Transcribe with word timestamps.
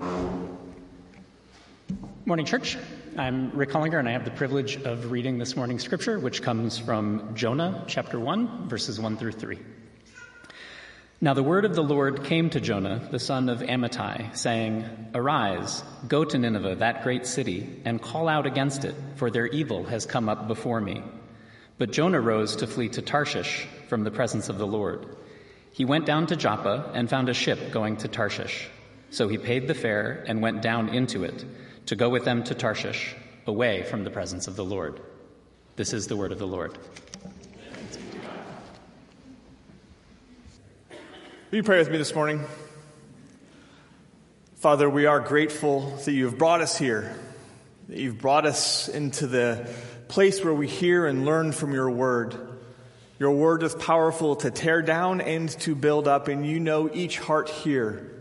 Morning, 0.00 0.46
church. 2.46 2.76
I'm 3.16 3.50
Rick 3.50 3.70
Hollinger, 3.70 3.98
and 3.98 4.08
I 4.08 4.12
have 4.12 4.24
the 4.24 4.30
privilege 4.30 4.76
of 4.76 5.10
reading 5.10 5.38
this 5.38 5.56
morning's 5.56 5.82
scripture, 5.82 6.18
which 6.18 6.40
comes 6.42 6.78
from 6.78 7.34
Jonah 7.34 7.84
chapter 7.88 8.20
1, 8.20 8.68
verses 8.68 9.00
1 9.00 9.16
through 9.16 9.32
3. 9.32 9.58
Now 11.20 11.34
the 11.34 11.42
word 11.42 11.64
of 11.64 11.74
the 11.74 11.82
Lord 11.82 12.22
came 12.22 12.48
to 12.50 12.60
Jonah, 12.60 13.08
the 13.10 13.18
son 13.18 13.48
of 13.48 13.58
Amittai, 13.58 14.36
saying, 14.36 14.84
Arise, 15.14 15.82
go 16.06 16.24
to 16.24 16.38
Nineveh, 16.38 16.76
that 16.76 17.02
great 17.02 17.26
city, 17.26 17.82
and 17.84 18.00
call 18.00 18.28
out 18.28 18.46
against 18.46 18.84
it, 18.84 18.94
for 19.16 19.30
their 19.30 19.46
evil 19.46 19.84
has 19.84 20.06
come 20.06 20.28
up 20.28 20.46
before 20.46 20.80
me. 20.80 21.02
But 21.76 21.90
Jonah 21.90 22.20
rose 22.20 22.56
to 22.56 22.68
flee 22.68 22.90
to 22.90 23.02
Tarshish 23.02 23.66
from 23.88 24.04
the 24.04 24.12
presence 24.12 24.48
of 24.48 24.58
the 24.58 24.66
Lord. 24.66 25.16
He 25.72 25.84
went 25.84 26.06
down 26.06 26.28
to 26.28 26.36
Joppa 26.36 26.92
and 26.94 27.10
found 27.10 27.28
a 27.28 27.34
ship 27.34 27.72
going 27.72 27.96
to 27.98 28.08
Tarshish. 28.08 28.68
So 29.10 29.28
he 29.28 29.38
paid 29.38 29.68
the 29.68 29.74
fare 29.74 30.24
and 30.26 30.42
went 30.42 30.62
down 30.62 30.90
into 30.90 31.24
it 31.24 31.44
to 31.86 31.96
go 31.96 32.10
with 32.10 32.24
them 32.24 32.44
to 32.44 32.54
Tarshish, 32.54 33.14
away 33.46 33.82
from 33.82 34.04
the 34.04 34.10
presence 34.10 34.46
of 34.46 34.56
the 34.56 34.64
Lord. 34.64 35.00
This 35.76 35.94
is 35.94 36.06
the 36.06 36.16
word 36.16 36.32
of 36.32 36.38
the 36.38 36.46
Lord. 36.46 36.76
Will 41.50 41.56
you 41.56 41.62
pray 41.62 41.78
with 41.78 41.90
me 41.90 41.96
this 41.96 42.14
morning? 42.14 42.44
Father, 44.56 44.90
we 44.90 45.06
are 45.06 45.20
grateful 45.20 45.96
that 46.04 46.12
you 46.12 46.26
have 46.26 46.36
brought 46.36 46.60
us 46.60 46.76
here, 46.76 47.16
that 47.88 47.96
you've 47.96 48.18
brought 48.18 48.44
us 48.44 48.88
into 48.88 49.26
the 49.26 49.66
place 50.08 50.44
where 50.44 50.52
we 50.52 50.66
hear 50.66 51.06
and 51.06 51.24
learn 51.24 51.52
from 51.52 51.72
your 51.72 51.88
word. 51.88 52.36
Your 53.18 53.30
word 53.30 53.62
is 53.62 53.74
powerful 53.74 54.36
to 54.36 54.50
tear 54.50 54.82
down 54.82 55.22
and 55.22 55.48
to 55.60 55.74
build 55.74 56.06
up, 56.06 56.28
and 56.28 56.46
you 56.46 56.60
know 56.60 56.90
each 56.92 57.18
heart 57.18 57.48
here. 57.48 58.17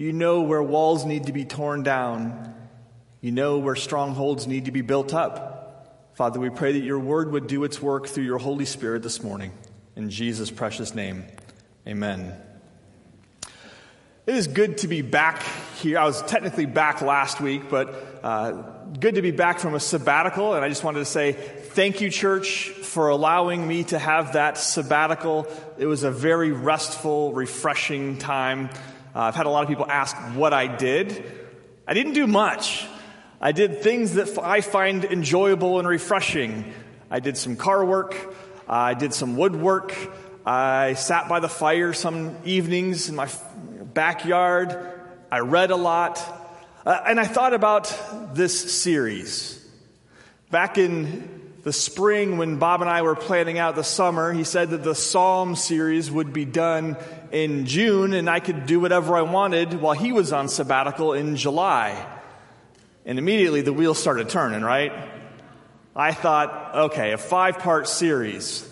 You 0.00 0.14
know 0.14 0.40
where 0.40 0.62
walls 0.62 1.04
need 1.04 1.26
to 1.26 1.32
be 1.34 1.44
torn 1.44 1.82
down. 1.82 2.54
You 3.20 3.32
know 3.32 3.58
where 3.58 3.76
strongholds 3.76 4.46
need 4.46 4.64
to 4.64 4.70
be 4.70 4.80
built 4.80 5.12
up. 5.12 6.14
Father, 6.14 6.40
we 6.40 6.48
pray 6.48 6.72
that 6.72 6.78
your 6.78 6.98
word 6.98 7.32
would 7.32 7.46
do 7.46 7.64
its 7.64 7.82
work 7.82 8.06
through 8.06 8.24
your 8.24 8.38
Holy 8.38 8.64
Spirit 8.64 9.02
this 9.02 9.22
morning. 9.22 9.52
In 9.96 10.08
Jesus' 10.08 10.50
precious 10.50 10.94
name, 10.94 11.26
amen. 11.86 12.34
It 14.24 14.36
is 14.36 14.46
good 14.46 14.78
to 14.78 14.88
be 14.88 15.02
back 15.02 15.42
here. 15.82 15.98
I 15.98 16.04
was 16.06 16.22
technically 16.22 16.64
back 16.64 17.02
last 17.02 17.38
week, 17.38 17.68
but 17.68 18.20
uh, 18.22 18.52
good 18.98 19.16
to 19.16 19.22
be 19.22 19.32
back 19.32 19.58
from 19.58 19.74
a 19.74 19.80
sabbatical. 19.80 20.54
And 20.54 20.64
I 20.64 20.70
just 20.70 20.82
wanted 20.82 21.00
to 21.00 21.04
say 21.04 21.32
thank 21.32 22.00
you, 22.00 22.08
church, 22.08 22.70
for 22.70 23.08
allowing 23.08 23.68
me 23.68 23.84
to 23.84 23.98
have 23.98 24.32
that 24.32 24.56
sabbatical. 24.56 25.46
It 25.76 25.84
was 25.84 26.04
a 26.04 26.10
very 26.10 26.52
restful, 26.52 27.34
refreshing 27.34 28.16
time. 28.16 28.70
Uh, 29.14 29.20
I've 29.22 29.34
had 29.34 29.46
a 29.46 29.50
lot 29.50 29.62
of 29.62 29.68
people 29.68 29.86
ask 29.90 30.16
what 30.34 30.52
I 30.52 30.66
did. 30.68 31.24
I 31.86 31.94
didn't 31.94 32.12
do 32.12 32.26
much. 32.26 32.86
I 33.40 33.52
did 33.52 33.82
things 33.82 34.14
that 34.14 34.38
I 34.38 34.60
find 34.60 35.04
enjoyable 35.04 35.78
and 35.78 35.88
refreshing. 35.88 36.72
I 37.10 37.20
did 37.20 37.36
some 37.36 37.56
car 37.56 37.84
work. 37.84 38.14
I 38.68 38.94
did 38.94 39.12
some 39.12 39.36
woodwork. 39.36 39.96
I 40.46 40.94
sat 40.94 41.28
by 41.28 41.40
the 41.40 41.48
fire 41.48 41.92
some 41.92 42.36
evenings 42.44 43.08
in 43.08 43.16
my 43.16 43.28
backyard. 43.94 45.00
I 45.30 45.40
read 45.40 45.70
a 45.70 45.76
lot. 45.76 46.22
Uh, 46.86 47.00
and 47.06 47.18
I 47.18 47.24
thought 47.24 47.52
about 47.52 48.34
this 48.34 48.80
series. 48.80 49.56
Back 50.50 50.78
in 50.78 51.29
the 51.62 51.72
spring, 51.72 52.38
when 52.38 52.56
Bob 52.56 52.80
and 52.80 52.88
I 52.88 53.02
were 53.02 53.14
planning 53.14 53.58
out 53.58 53.74
the 53.74 53.84
summer, 53.84 54.32
he 54.32 54.44
said 54.44 54.70
that 54.70 54.82
the 54.82 54.94
Psalm 54.94 55.56
series 55.56 56.10
would 56.10 56.32
be 56.32 56.46
done 56.46 56.96
in 57.32 57.66
June 57.66 58.14
and 58.14 58.30
I 58.30 58.40
could 58.40 58.64
do 58.64 58.80
whatever 58.80 59.14
I 59.14 59.22
wanted 59.22 59.74
while 59.74 59.94
he 59.94 60.12
was 60.12 60.32
on 60.32 60.48
sabbatical 60.48 61.12
in 61.12 61.36
July. 61.36 62.06
And 63.04 63.18
immediately 63.18 63.60
the 63.60 63.74
wheels 63.74 63.98
started 63.98 64.30
turning, 64.30 64.62
right? 64.62 64.92
I 65.94 66.12
thought, 66.12 66.74
okay, 66.74 67.12
a 67.12 67.18
five 67.18 67.58
part 67.58 67.88
series. 67.88 68.66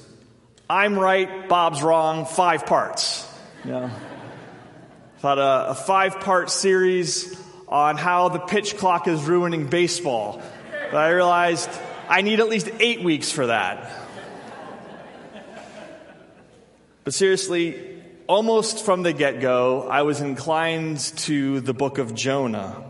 I'm 0.70 0.98
right, 0.98 1.48
Bob's 1.48 1.82
wrong, 1.82 2.24
five 2.24 2.64
parts. 2.64 3.26
Yeah. 3.64 3.90
Thought 5.18 5.38
uh, 5.38 5.64
a, 5.68 5.70
a 5.72 5.74
five 5.74 6.20
part 6.20 6.48
series 6.50 7.38
on 7.66 7.98
how 7.98 8.30
the 8.30 8.38
pitch 8.38 8.78
clock 8.78 9.08
is 9.08 9.22
ruining 9.24 9.66
baseball. 9.66 10.40
But 10.90 10.96
I 10.96 11.10
realized 11.10 11.68
I 12.08 12.22
need 12.22 12.40
at 12.40 12.48
least 12.48 12.70
eight 12.80 13.02
weeks 13.02 13.30
for 13.30 13.46
that. 13.46 13.92
But 17.04 17.14
seriously, 17.14 18.02
almost 18.26 18.84
from 18.84 19.02
the 19.02 19.12
get 19.12 19.40
go, 19.40 19.88
I 19.88 20.02
was 20.02 20.20
inclined 20.20 20.98
to 21.18 21.60
the 21.60 21.72
book 21.72 21.98
of 21.98 22.14
Jonah 22.14 22.84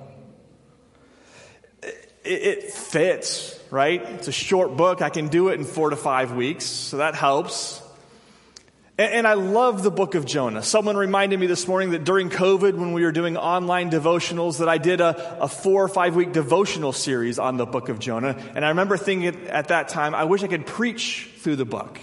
it, 2.29 2.43
it 2.43 2.73
fits, 2.73 3.59
right? 3.71 4.03
It's 4.03 4.29
a 4.29 4.33
short 4.33 4.77
book. 4.77 5.03
I 5.03 5.09
can 5.09 5.29
do 5.29 5.49
it 5.49 5.55
in 5.55 5.65
four 5.65 5.91
to 5.91 5.97
five 5.97 6.33
weeks, 6.33 6.65
so 6.65 6.99
that 6.99 7.15
helps. 7.15 7.83
And, 8.99 9.29
I 9.29 9.35
love 9.35 9.85
the 9.85 9.93
book 9.93 10.17
of 10.17 10.27
Jonah. 10.27 10.61
Someone 10.61 10.97
reminded 10.97 11.39
me 11.39 11.47
this 11.47 11.69
morning 11.69 11.93
that 11.93 12.03
during 12.03 12.31
COVID, 12.31 12.75
when 12.75 12.93
we 12.93 13.05
were 13.05 13.13
doing 13.13 13.37
online 13.37 13.93
devotionals, 13.93 14.59
that 14.59 14.69
I 14.69 14.79
did 14.79 15.01
a, 15.01 15.45
a 15.45 15.47
four 15.47 15.85
or 15.85 15.89
five 15.89 16.17
week 16.17 16.33
devotional 16.33 16.93
series 16.93 17.39
on 17.39 17.59
the 17.59 17.65
book 17.65 17.91
of 17.91 18.01
Jonah. 18.01 18.37
And 18.57 18.65
I 18.65 18.71
remember 18.71 18.97
thinking 18.97 19.47
at 19.47 19.69
that 19.69 19.87
time, 19.87 20.17
I 20.17 20.25
wish 20.25 20.43
I 20.43 20.49
could 20.49 20.67
preach 20.67 21.31
through 21.37 21.55
the 21.55 21.65
book. 21.65 22.01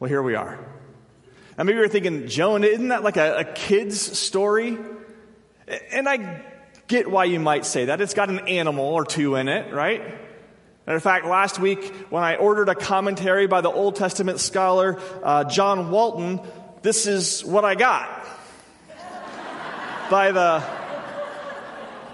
Well, 0.00 0.08
here 0.08 0.22
we 0.22 0.36
are. 0.36 0.58
And 1.58 1.66
maybe 1.66 1.78
you're 1.78 1.88
thinking, 1.88 2.28
Jonah, 2.28 2.66
isn't 2.66 2.88
that 2.88 3.02
like 3.02 3.18
a, 3.18 3.40
a 3.40 3.44
kid's 3.44 4.00
story? 4.00 4.78
And 5.92 6.08
I 6.08 6.42
get 6.86 7.10
why 7.10 7.24
you 7.24 7.40
might 7.40 7.66
say 7.66 7.86
that. 7.86 8.00
It's 8.00 8.14
got 8.14 8.30
an 8.30 8.48
animal 8.48 8.86
or 8.86 9.04
two 9.04 9.34
in 9.34 9.48
it, 9.48 9.70
right? 9.70 10.02
And 10.86 10.94
in 10.94 11.00
fact, 11.00 11.26
last 11.26 11.58
week 11.58 11.92
when 12.10 12.22
I 12.22 12.36
ordered 12.36 12.68
a 12.68 12.74
commentary 12.74 13.48
by 13.48 13.60
the 13.60 13.70
Old 13.70 13.96
Testament 13.96 14.38
scholar 14.38 15.00
uh, 15.22 15.44
John 15.44 15.90
Walton, 15.90 16.40
this 16.82 17.06
is 17.06 17.44
what 17.44 17.64
I 17.64 17.74
got 17.74 18.08
by 20.10 20.30
the 20.30 20.62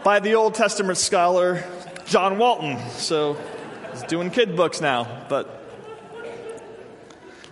by 0.03 0.21
the 0.21 0.35
Old 0.35 0.55
Testament 0.55 0.97
scholar 0.97 1.65
John 2.07 2.39
Walton. 2.39 2.79
So 2.93 3.37
he's 3.93 4.03
doing 4.05 4.31
kid 4.31 4.57
books 4.57 4.81
now, 4.81 5.27
but. 5.29 5.59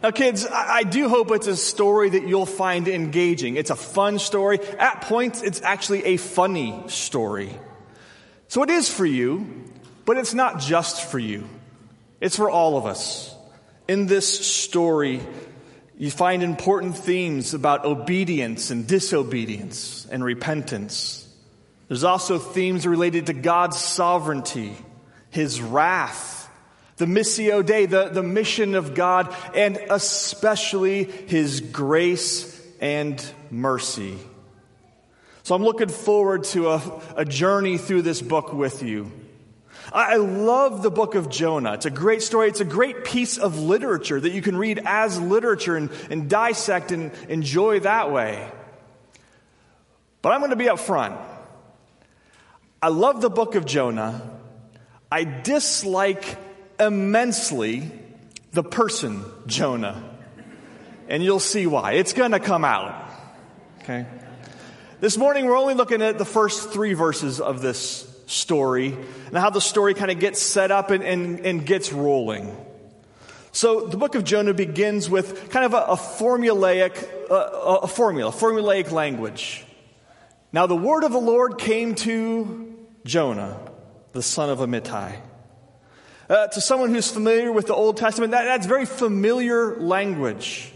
Now, 0.03 0.13
kids, 0.13 0.47
I 0.47 0.83
do 0.85 1.11
hope 1.11 1.31
it's 1.31 1.47
a 1.47 1.55
story 1.55 2.09
that 2.09 2.27
you'll 2.27 2.47
find 2.47 2.89
engaging. 2.89 3.57
It's 3.57 3.69
a 3.69 3.77
fun 3.77 4.19
story. 4.19 4.59
At 4.79 5.03
points, 5.03 5.43
it's 5.43 5.61
actually 5.61 6.05
a 6.07 6.17
funny 6.17 6.85
story. 6.87 7.55
So 8.49 8.63
it 8.63 8.71
is 8.71 8.89
for 8.89 9.05
you, 9.05 9.70
but 10.11 10.19
it's 10.19 10.35
not 10.35 10.59
just 10.59 11.05
for 11.05 11.21
you. 11.21 11.49
It's 12.21 12.35
for 12.35 12.51
all 12.51 12.77
of 12.77 12.85
us. 12.85 13.33
In 13.87 14.07
this 14.07 14.27
story, 14.45 15.21
you 15.97 16.11
find 16.11 16.43
important 16.43 16.97
themes 16.97 17.55
about 17.55 17.85
obedience 17.85 18.73
and 18.73 18.89
disobedience 18.89 20.09
and 20.11 20.25
repentance. 20.25 21.33
There's 21.87 22.03
also 22.03 22.41
themes 22.41 22.89
related 22.89 23.27
to 23.27 23.33
God's 23.33 23.79
sovereignty, 23.79 24.75
His 25.31 25.61
wrath, 25.61 26.51
the 26.97 27.07
Missio 27.07 27.65
Dei, 27.65 27.87
the, 27.87 28.09
the 28.09 28.25
mission 28.25 28.75
of 28.75 28.95
God, 28.95 29.33
and 29.55 29.77
especially 29.77 31.05
His 31.05 31.61
grace 31.61 32.61
and 32.81 33.25
mercy. 33.49 34.19
So 35.45 35.55
I'm 35.55 35.63
looking 35.63 35.89
forward 35.89 36.43
to 36.47 36.71
a, 36.71 37.03
a 37.15 37.25
journey 37.25 37.79
through 37.79 38.03
this 38.03 38.21
book 38.21 38.53
with 38.53 38.83
you. 38.83 39.13
I 39.93 40.17
love 40.17 40.83
the 40.83 40.91
book 40.91 41.15
of 41.17 41.29
Jonah. 41.29 41.75
It's 41.75 41.87
a 41.87 41.91
great 41.91 42.23
story. 42.23 42.49
It's 42.49 42.61
a 42.61 42.65
great 42.65 43.05
piece 43.05 43.39
of 43.39 43.59
literature 43.59 44.21
that 44.21 44.31
you 44.31 44.41
can 44.41 44.57
read 44.57 44.81
as 44.85 45.21
literature 45.21 45.77
and, 45.77 45.91
and 46.11 46.31
dissect 46.31 46.93
and 46.93 47.13
enjoy 47.29 47.81
that 47.81 48.13
way. 48.13 48.51
But 50.23 50.33
I'm 50.33 50.41
going 50.41 50.51
to 50.51 50.57
be 50.57 50.69
up 50.69 50.79
front. 50.79 51.19
I 52.81 52.89
love 52.89 53.21
the 53.21 53.31
book 53.31 53.57
of 53.57 53.67
Jonah. 53.67 54.31
I 55.11 55.25
dislike 55.25 56.39
immensely 56.79 57.91
the 58.53 58.63
person 58.63 59.25
Jonah. 59.47 60.05
And 61.09 61.23
you'll 61.23 61.41
see 61.41 61.67
why. 61.67 61.93
It's 61.93 62.13
going 62.13 62.31
to 62.31 62.41
come 62.41 62.65
out. 62.65 63.11
Okay? 63.83 64.07
This 65.01 65.17
morning, 65.17 65.47
we're 65.47 65.59
only 65.59 65.75
looking 65.75 66.03
at 66.03 66.19
the 66.19 66.25
first 66.25 66.71
three 66.71 66.93
verses 66.93 67.41
of 67.41 67.61
this 67.61 68.10
story 68.31 68.97
and 69.27 69.37
how 69.37 69.51
the 69.51 69.61
story 69.61 69.93
kind 69.95 70.11
of 70.11 70.21
gets 70.21 70.41
set 70.41 70.71
up 70.71 70.91
and, 70.91 71.03
and, 71.03 71.41
and 71.41 71.67
gets 71.67 71.93
rolling. 71.93 72.57
So 73.53 73.87
the 73.87 73.97
book 73.97 74.15
of 74.15 74.23
Jonah 74.23 74.55
begins 74.55 75.11
with 75.11 75.51
kind 75.51 75.65
of 75.65 75.75
a, 75.75 75.79
a 75.79 75.97
formulaic, 75.97 77.09
a 77.29 77.89
formula, 77.89 78.31
formulaic 78.31 78.93
language. 78.93 79.65
Now 80.53 80.67
the 80.67 80.77
word 80.77 81.03
of 81.03 81.13
the 81.13 81.21
Lord 81.21 81.59
came 81.59 81.97
to 81.97 82.77
Jonah, 83.05 83.59
the 84.13 84.23
son 84.23 84.51
of 84.51 84.61
Amittai. 84.61 85.17
Uh, 86.29 86.47
to 86.47 86.61
someone 86.61 86.95
who's 86.95 87.11
familiar 87.11 87.51
with 87.51 87.67
the 87.67 87.75
Old 87.75 87.97
Testament, 87.97 88.31
that, 88.31 88.45
that's 88.45 88.67
very 88.67 88.87
familiar 88.87 89.75
language. 89.81 90.73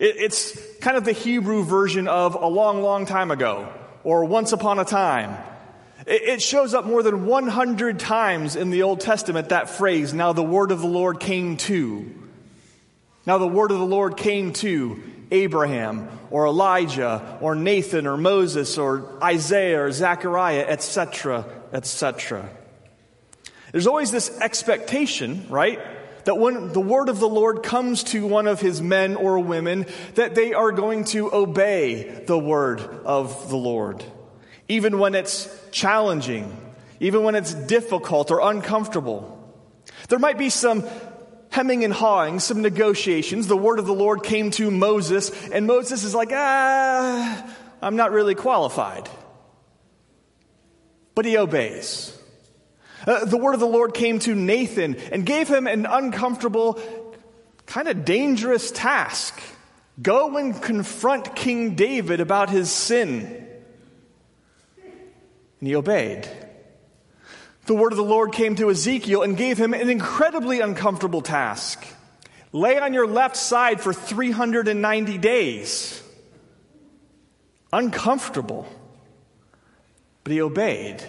It, 0.00 0.16
it's 0.16 0.58
kind 0.78 0.96
of 0.96 1.04
the 1.04 1.12
Hebrew 1.12 1.62
version 1.62 2.08
of 2.08 2.34
a 2.34 2.46
long, 2.46 2.82
long 2.82 3.04
time 3.04 3.30
ago 3.30 3.70
or 4.02 4.24
once 4.24 4.52
upon 4.52 4.78
a 4.78 4.84
time. 4.86 5.36
It 6.06 6.42
shows 6.42 6.74
up 6.74 6.84
more 6.84 7.02
than 7.02 7.24
100 7.24 7.98
times 7.98 8.56
in 8.56 8.68
the 8.68 8.82
Old 8.82 9.00
Testament, 9.00 9.48
that 9.48 9.70
phrase, 9.70 10.12
now 10.12 10.34
the 10.34 10.42
word 10.42 10.70
of 10.70 10.80
the 10.80 10.86
Lord 10.86 11.18
came 11.18 11.56
to. 11.58 12.12
Now 13.26 13.38
the 13.38 13.48
word 13.48 13.70
of 13.70 13.78
the 13.78 13.86
Lord 13.86 14.18
came 14.18 14.52
to 14.54 15.02
Abraham 15.30 16.08
or 16.30 16.46
Elijah 16.46 17.38
or 17.40 17.54
Nathan 17.54 18.06
or 18.06 18.18
Moses 18.18 18.76
or 18.76 19.18
Isaiah 19.22 19.84
or 19.84 19.92
Zechariah, 19.92 20.66
etc., 20.68 21.46
etc. 21.72 22.50
There's 23.72 23.86
always 23.86 24.10
this 24.10 24.38
expectation, 24.40 25.46
right? 25.48 25.80
That 26.26 26.38
when 26.38 26.74
the 26.74 26.80
word 26.80 27.08
of 27.08 27.18
the 27.18 27.28
Lord 27.28 27.62
comes 27.62 28.04
to 28.04 28.26
one 28.26 28.46
of 28.46 28.60
his 28.60 28.82
men 28.82 29.16
or 29.16 29.38
women, 29.38 29.86
that 30.16 30.34
they 30.34 30.52
are 30.52 30.70
going 30.70 31.04
to 31.06 31.34
obey 31.34 32.24
the 32.26 32.38
word 32.38 32.80
of 32.80 33.48
the 33.48 33.56
Lord 33.56 34.04
even 34.68 34.98
when 34.98 35.14
it's 35.14 35.48
challenging, 35.70 36.56
even 37.00 37.22
when 37.22 37.34
it's 37.34 37.52
difficult 37.52 38.30
or 38.30 38.40
uncomfortable. 38.40 39.30
There 40.08 40.18
might 40.18 40.38
be 40.38 40.50
some 40.50 40.84
hemming 41.50 41.84
and 41.84 41.92
hawing, 41.92 42.40
some 42.40 42.62
negotiations. 42.62 43.46
The 43.46 43.56
word 43.56 43.78
of 43.78 43.86
the 43.86 43.94
Lord 43.94 44.22
came 44.22 44.50
to 44.52 44.70
Moses, 44.70 45.30
and 45.50 45.66
Moses 45.66 46.04
is 46.04 46.14
like, 46.14 46.30
ah, 46.32 47.54
I'm 47.80 47.96
not 47.96 48.10
really 48.10 48.34
qualified. 48.34 49.08
But 51.14 51.26
he 51.26 51.36
obeys. 51.36 52.16
Uh, 53.06 53.24
the 53.26 53.36
word 53.36 53.54
of 53.54 53.60
the 53.60 53.66
Lord 53.66 53.92
came 53.94 54.18
to 54.20 54.34
Nathan 54.34 54.96
and 55.12 55.26
gave 55.26 55.46
him 55.46 55.66
an 55.66 55.84
uncomfortable, 55.86 56.80
kind 57.66 57.86
of 57.86 58.04
dangerous 58.04 58.70
task. 58.70 59.40
Go 60.00 60.36
and 60.38 60.60
confront 60.60 61.36
King 61.36 61.74
David 61.76 62.20
about 62.20 62.50
his 62.50 62.70
sin 62.70 63.43
and 65.60 65.68
he 65.68 65.74
obeyed. 65.74 66.28
The 67.66 67.74
word 67.74 67.92
of 67.92 67.96
the 67.96 68.04
Lord 68.04 68.32
came 68.32 68.56
to 68.56 68.70
Ezekiel 68.70 69.22
and 69.22 69.36
gave 69.36 69.56
him 69.58 69.72
an 69.72 69.88
incredibly 69.88 70.60
uncomfortable 70.60 71.22
task 71.22 71.86
lay 72.54 72.78
on 72.78 72.94
your 72.94 73.06
left 73.06 73.36
side 73.36 73.80
for 73.80 73.92
390 73.92 75.18
days. 75.18 76.02
Uncomfortable. 77.72 78.66
But 80.22 80.32
he 80.32 80.40
obeyed. 80.40 81.02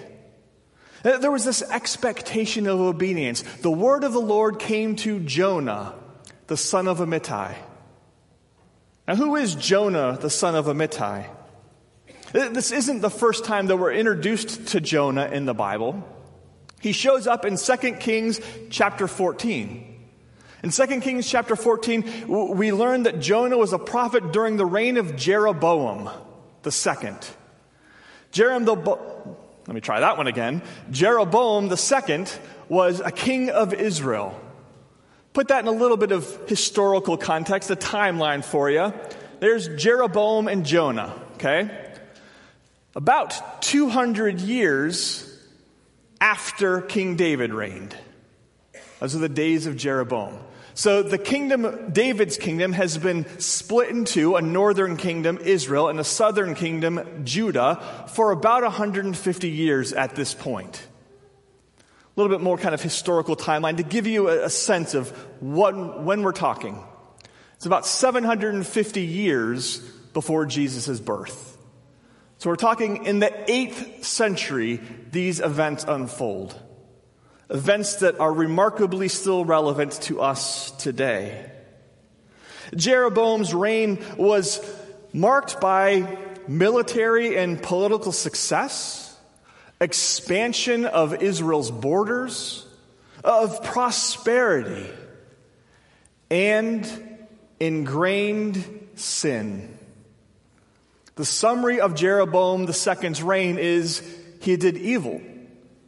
There 1.04 1.32
was 1.32 1.46
this 1.46 1.62
expectation 1.62 2.66
of 2.66 2.80
obedience. 2.80 3.44
The 3.62 3.70
word 3.70 4.04
of 4.04 4.12
the 4.12 4.20
Lord 4.20 4.58
came 4.60 4.96
to 4.98 5.20
Jonah, 5.20 5.94
the 6.48 6.58
son 6.58 6.88
of 6.88 6.98
Amittai. 6.98 7.56
Now, 9.08 9.16
who 9.16 9.36
is 9.36 9.54
Jonah, 9.54 10.18
the 10.20 10.32
son 10.32 10.56
of 10.56 10.66
Amittai? 10.66 11.28
This 12.36 12.74
isn't 12.74 13.00
the 13.00 13.10
first 13.10 13.46
time 13.46 13.68
that 13.68 13.78
we're 13.78 13.94
introduced 13.94 14.68
to 14.68 14.82
Jonah 14.82 15.28
in 15.28 15.46
the 15.46 15.54
Bible. 15.54 16.04
He 16.82 16.92
shows 16.92 17.28
up 17.28 17.46
in 17.46 17.56
2 17.56 17.78
Kings 17.94 18.42
chapter 18.70 19.08
14. 19.08 19.96
In 20.62 20.70
2 20.70 20.86
Kings 21.00 21.30
chapter 21.30 21.56
14, 21.56 22.28
we 22.28 22.74
learn 22.74 23.04
that 23.04 23.22
Jonah 23.22 23.58
was 23.58 23.72
a 23.72 23.80
prophet 23.80 24.34
during 24.34 24.58
the 24.58 24.66
reign 24.66 24.98
of 24.98 25.16
Jeroboam 25.16 26.10
the 26.64 26.74
second. 26.74 27.26
Jeroboam, 28.34 29.38
let 29.66 29.74
me 29.74 29.80
try 29.80 30.02
that 30.02 30.18
one 30.18 30.28
again. 30.28 30.62
Jeroboam 30.92 31.70
the 31.70 31.78
second 31.78 32.38
was 32.68 33.00
a 33.00 33.12
king 33.12 33.50
of 33.50 33.74
Israel. 33.74 34.38
Put 35.32 35.48
that 35.48 35.62
in 35.62 35.70
a 35.70 35.72
little 35.72 35.96
bit 35.96 36.12
of 36.12 36.50
historical 36.50 37.16
context, 37.16 37.72
a 37.72 37.78
timeline 37.78 38.44
for 38.44 38.70
you. 38.70 38.92
There's 39.40 39.70
Jeroboam 39.70 40.50
and 40.50 40.66
Jonah, 40.66 41.18
okay? 41.36 41.85
About 42.96 43.62
200 43.62 44.40
years 44.40 45.32
after 46.22 46.82
King 46.82 47.16
David 47.16 47.54
reigned. 47.54 47.96
Those 49.00 49.16
are 49.16 49.20
the 49.20 49.30
days 49.30 49.68
of 49.68 49.76
Jeroboam. 49.76 50.40
So 50.74 51.04
the 51.04 51.18
kingdom, 51.18 51.92
David's 51.92 52.38
kingdom, 52.38 52.74
has 52.74 52.98
been 52.98 53.26
split 53.40 53.90
into 53.90 54.36
a 54.36 54.42
northern 54.42 54.98
kingdom, 54.98 55.38
Israel, 55.38 55.88
and 55.88 56.00
a 56.00 56.04
southern 56.04 56.54
kingdom, 56.54 57.24
Judah, 57.24 57.82
for 58.10 58.32
about 58.32 58.64
150 58.64 59.50
years 59.50 59.94
at 59.94 60.16
this 60.16 60.34
point. 60.34 60.86
A 61.80 62.22
little 62.22 62.36
bit 62.36 62.44
more 62.44 62.58
kind 62.58 62.74
of 62.74 62.82
historical 62.82 63.36
timeline 63.36 63.78
to 63.78 63.84
give 63.84 64.08
you 64.08 64.30
a, 64.30 64.50
sense 64.50 64.94
of 64.94 65.12
what, 65.42 66.02
when 66.02 66.24
we're 66.24 66.32
talking. 66.34 66.82
It's 67.56 67.66
about 67.66 67.86
750 67.86 69.02
years 69.02 69.80
before 70.14 70.46
Jesus' 70.46 71.00
birth. 71.00 71.55
So 72.46 72.52
we're 72.52 72.58
talking 72.58 73.06
in 73.08 73.18
the 73.18 73.32
8th 73.48 74.04
century, 74.04 74.80
these 75.10 75.40
events 75.40 75.84
unfold. 75.84 76.54
Events 77.50 77.96
that 78.02 78.20
are 78.20 78.32
remarkably 78.32 79.08
still 79.08 79.44
relevant 79.44 79.94
to 80.04 80.22
us 80.22 80.70
today. 80.70 81.52
Jeroboam's 82.76 83.52
reign 83.52 83.98
was 84.16 84.62
marked 85.12 85.60
by 85.60 86.20
military 86.48 87.36
and 87.36 87.64
political 87.64 88.12
success, 88.12 89.20
expansion 89.82 90.86
of 90.86 91.24
Israel's 91.24 91.72
borders, 91.72 92.64
of 93.24 93.64
prosperity, 93.64 94.88
and 96.30 96.88
ingrained 97.60 98.64
sin. 98.94 99.75
The 101.16 101.26
summary 101.26 101.80
of 101.80 101.96
Jeroboam 101.96 102.68
II's 102.68 103.24
reign 103.24 103.58
is 103.58 104.02
he 104.42 104.58
did 104.58 104.78
evil 104.78 105.22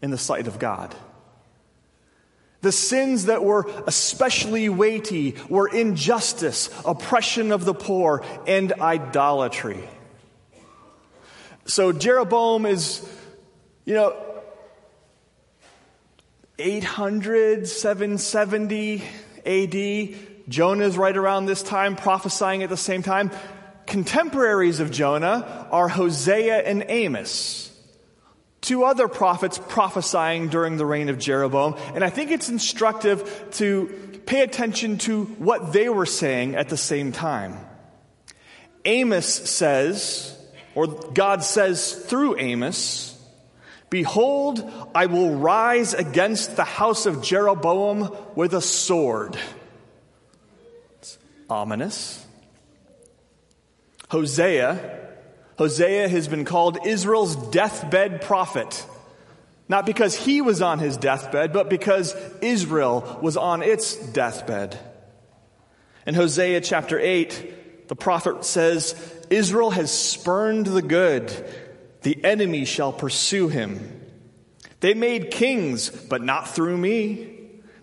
in 0.02 0.10
the 0.10 0.18
sight 0.18 0.48
of 0.48 0.58
God. 0.58 0.96
The 2.62 2.72
sins 2.72 3.26
that 3.26 3.44
were 3.44 3.70
especially 3.86 4.68
weighty 4.70 5.36
were 5.50 5.68
injustice, 5.68 6.70
oppression 6.86 7.52
of 7.52 7.66
the 7.66 7.74
poor, 7.74 8.24
and 8.48 8.74
idolatry. 8.74 9.88
So 11.66 11.92
Jeroboam 11.92 12.66
is, 12.66 13.08
you 13.86 13.94
know, 13.94 14.16
800, 16.58 17.68
770 17.68 19.04
AD. 19.46 20.16
Jonah 20.50 20.86
is 20.86 20.98
right 20.98 21.16
around 21.16 21.46
this 21.46 21.62
time, 21.62 21.96
prophesying 21.96 22.64
at 22.64 22.70
the 22.70 22.78
same 22.78 23.04
time 23.04 23.30
contemporaries 23.88 24.80
of 24.80 24.92
Jonah 24.92 25.68
are 25.72 25.88
Hosea 25.88 26.58
and 26.58 26.86
Amos, 26.88 27.72
two 28.62 28.84
other 28.84 29.08
prophets 29.08 29.60
prophesying 29.70 30.50
during 30.50 30.78
the 30.78 30.86
reign 30.86 31.10
of 31.10 31.18
Jeroboam. 31.18 31.76
And 31.96 32.04
I 32.04 32.10
think 32.10 32.30
it's 32.32 32.50
instructive 32.50 33.48
to 33.54 34.22
pay 34.26 34.42
attention 34.42 34.98
to 35.00 35.24
what 35.24 35.74
they 35.74 35.90
were 35.90 36.06
saying 36.06 36.56
at 36.56 36.70
the 36.70 36.78
same 36.78 37.12
time. 37.12 37.58
Amos 38.86 39.26
says, 39.26 40.38
or 40.76 40.88
God 40.88 41.44
says 41.44 41.94
through 41.94 42.38
Amos, 42.38 43.14
Behold, 43.90 44.70
I 44.94 45.06
will 45.06 45.36
rise 45.36 45.94
against 45.94 46.58
the 46.58 46.66
house 46.66 47.06
of 47.06 47.24
Jeroboam 47.24 48.14
with 48.36 48.54
a 48.54 48.62
sword. 48.62 49.38
It's 51.00 51.18
ominous. 51.50 52.27
Hosea, 54.10 55.08
Hosea 55.58 56.08
has 56.08 56.28
been 56.28 56.46
called 56.46 56.86
Israel's 56.86 57.36
deathbed 57.36 58.22
prophet. 58.22 58.86
Not 59.70 59.86
because 59.86 60.16
he 60.16 60.42
was 60.42 60.62
on 60.62 60.80
his 60.80 60.96
deathbed, 60.96 61.52
but 61.52 61.70
because 61.70 62.16
Israel 62.42 63.20
was 63.22 63.36
on 63.36 63.62
its 63.62 63.96
deathbed. 63.96 64.80
In 66.06 66.16
Hosea 66.16 66.62
chapter 66.62 66.98
8, 66.98 67.90
the 67.90 67.96
prophet 67.96 68.46
says, 68.46 68.96
Israel 69.30 69.72
has 69.72 69.92
spurned 69.92 70.68
the 70.68 70.82
good. 70.82 71.30
The 72.04 72.24
enemy 72.24 72.64
shall 72.64 72.94
pursue 72.94 73.50
him. 73.50 74.02
They 74.80 74.94
made 74.94 75.32
kings, 75.32 75.90
but 75.90 76.22
not 76.22 76.50
through 76.50 76.78
me. 76.78 77.34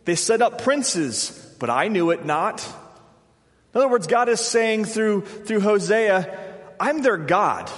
They 0.07 0.15
set 0.15 0.41
up 0.41 0.63
princes, 0.63 1.55
but 1.59 1.69
I 1.69 1.89
knew 1.89 2.11
it 2.11 2.25
not. 2.25 2.67
In 3.75 3.81
other 3.81 3.89
words, 3.89 4.07
God 4.07 4.29
is 4.29 4.41
saying 4.41 4.85
through, 4.85 5.23
through 5.23 5.61
Hosea, 5.61 6.39
I'm 6.79 7.03
their 7.03 7.17
God. 7.17 7.71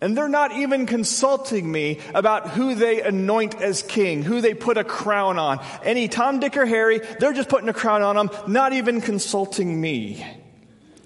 And 0.00 0.16
they're 0.16 0.28
not 0.28 0.52
even 0.52 0.86
consulting 0.86 1.70
me 1.70 1.98
about 2.14 2.50
who 2.50 2.74
they 2.74 3.00
anoint 3.00 3.60
as 3.60 3.82
king, 3.82 4.22
who 4.22 4.40
they 4.40 4.54
put 4.54 4.76
a 4.76 4.84
crown 4.84 5.38
on. 5.38 5.64
Any 5.82 6.08
Tom, 6.08 6.40
Dick, 6.40 6.56
or 6.56 6.66
Harry, 6.66 7.00
they're 7.18 7.32
just 7.32 7.48
putting 7.48 7.68
a 7.68 7.72
crown 7.72 8.02
on 8.02 8.14
them, 8.14 8.30
not 8.46 8.74
even 8.74 9.00
consulting 9.00 9.80
me. 9.80 10.24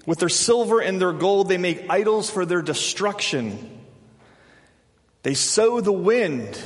With 0.05 0.19
their 0.19 0.29
silver 0.29 0.81
and 0.81 1.01
their 1.01 1.13
gold, 1.13 1.49
they 1.49 1.59
make 1.59 1.87
idols 1.89 2.29
for 2.29 2.45
their 2.45 2.61
destruction. 2.61 3.81
They 5.23 5.35
sow 5.35 5.81
the 5.81 5.93
wind, 5.93 6.61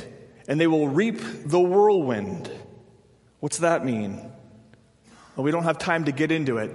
and 0.47 0.59
they 0.59 0.67
will 0.67 0.89
reap 0.89 1.19
the 1.45 1.59
whirlwind. 1.59 2.51
What's 3.39 3.59
that 3.59 3.85
mean? 3.85 4.15
Well, 5.35 5.43
we 5.43 5.51
don't 5.51 5.65
have 5.65 5.77
time 5.77 6.05
to 6.05 6.11
get 6.11 6.31
into 6.31 6.57
it 6.57 6.71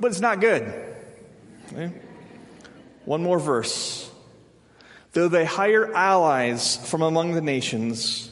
but 0.00 0.08
it's 0.10 0.20
not 0.20 0.40
good. 0.40 0.62
Okay? 1.72 1.92
One 3.04 3.22
more 3.22 3.38
verse. 3.38 4.10
Though 5.12 5.28
they 5.28 5.44
hire 5.44 5.92
allies 5.94 6.76
from 6.76 7.02
among 7.02 7.32
the 7.32 7.40
nations, 7.40 8.30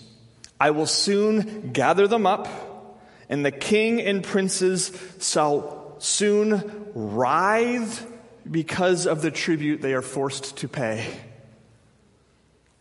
I 0.60 0.70
will 0.70 0.86
soon 0.86 1.72
gather 1.72 2.06
them 2.06 2.26
up, 2.26 2.48
and 3.28 3.44
the 3.44 3.50
king 3.50 4.00
and 4.00 4.22
princes 4.22 4.92
shall 5.20 5.96
soon 5.98 6.90
writhe 6.94 8.06
because 8.50 9.06
of 9.06 9.22
the 9.22 9.30
tribute 9.30 9.80
they 9.80 9.94
are 9.94 10.02
forced 10.02 10.58
to 10.58 10.68
pay. 10.68 11.06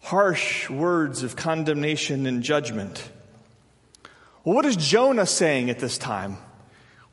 Harsh 0.01 0.69
words 0.69 1.23
of 1.23 1.35
condemnation 1.35 2.27
and 2.27 2.43
judgment. 2.43 3.09
Well, 4.43 4.55
what 4.55 4.65
is 4.65 4.75
Jonah 4.75 5.25
saying 5.25 5.69
at 5.69 5.79
this 5.79 5.97
time? 5.97 6.37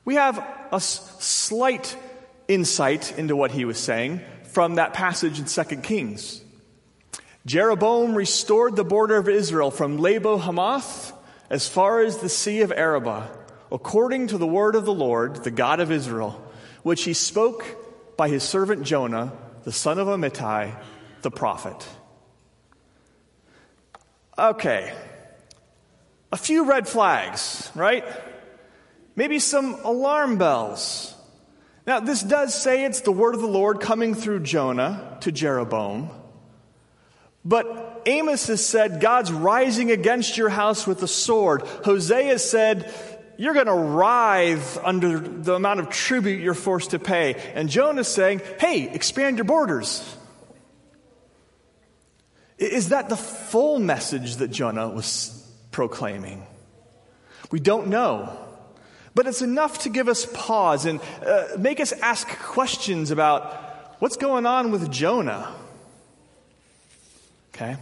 We 0.05 0.17
have 0.17 0.39
a 0.73 0.81
slight 0.81 1.97
insight 2.49 3.17
into 3.19 3.37
what 3.37 3.53
he 3.53 3.65
was 3.65 3.79
saying 3.79 4.21
from 4.45 4.75
that 4.75 4.95
passage 4.95 5.39
in 5.39 5.45
2 5.45 5.77
Kings. 5.77 6.43
Jeroboam 7.47 8.15
restored 8.15 8.77
the 8.77 8.85
border 8.85 9.17
of 9.17 9.29
Israel 9.29 9.71
from 9.71 9.99
Lebo 9.99 10.39
Hamath 10.39 11.13
as 11.51 11.69
far 11.69 12.01
as 12.01 12.19
the 12.19 12.29
Sea 12.29 12.63
of 12.63 12.73
Arabah, 12.73 13.29
according 13.71 14.29
to 14.29 14.39
the 14.39 14.47
word 14.47 14.75
of 14.75 14.85
the 14.85 14.95
Lord, 14.95 15.45
the 15.45 15.51
God 15.51 15.81
of 15.81 15.91
Israel, 15.91 16.43
which 16.83 17.05
he 17.05 17.13
spoke 17.13 17.65
by 18.17 18.29
his 18.29 18.43
servant 18.43 18.85
Jonah, 18.85 19.33
the 19.65 19.73
son 19.73 19.99
of 19.99 20.09
Amittai, 20.09 20.75
the 21.23 21.31
prophet. 21.31 21.87
Okay. 24.39 24.93
A 26.33 26.37
few 26.37 26.65
red 26.65 26.89
flags, 26.89 27.71
right? 27.75 28.05
Maybe 29.15 29.39
some 29.39 29.75
alarm 29.85 30.39
bells. 30.39 31.15
Now, 31.87 32.01
this 32.01 32.23
does 32.23 32.55
say 32.55 32.85
it's 32.85 33.01
the 33.01 33.13
word 33.13 33.35
of 33.35 33.41
the 33.41 33.47
Lord 33.47 33.81
coming 33.81 34.15
through 34.15 34.41
Jonah 34.41 35.19
to 35.21 35.33
Jeroboam. 35.33 36.11
But 37.45 38.03
Amos 38.07 38.47
has 38.47 38.65
said, 38.65 39.01
God's 39.01 39.33
rising 39.33 39.91
against 39.91 40.37
your 40.37 40.49
house 40.49 40.87
with 40.87 41.03
a 41.03 41.09
sword. 41.09 41.63
Hosea 41.85 42.39
said, 42.39 42.95
you're 43.37 43.55
going 43.55 43.67
to 43.67 43.75
writhe 43.75 44.79
under 44.83 45.19
the 45.19 45.55
amount 45.55 45.81
of 45.81 45.89
tribute 45.89 46.41
you're 46.41 46.55
forced 46.55 46.91
to 46.91 47.01
pay. 47.01 47.35
And 47.55 47.69
Jonah's 47.69 48.07
saying, 48.07 48.43
hey, 48.61 48.89
expand 48.89 49.39
your 49.39 49.45
borders. 49.45 50.17
Is 52.59 52.91
that 52.91 53.09
the 53.09 53.17
full 53.17 53.81
message 53.81 54.37
that 54.37 54.53
Jonah 54.53 54.89
was 54.89 55.51
proclaiming? 55.73 56.47
We 57.51 57.59
don't 57.59 57.89
know. 57.89 58.39
But 59.15 59.27
it's 59.27 59.43
enough 59.43 59.81
to 59.81 59.89
give 59.89 60.09
us 60.09 60.27
pause 60.33 60.87
and 60.87 61.01
uh, 61.25 61.49
make 61.59 61.81
us 61.81 61.93
ask 61.93 62.27
questions 62.29 63.11
about 63.11 63.97
what's 63.99 64.17
going 64.17 64.47
on 64.47 64.71
with 64.71 64.91
Jonah. 64.91 65.53
Okay? 67.55 67.77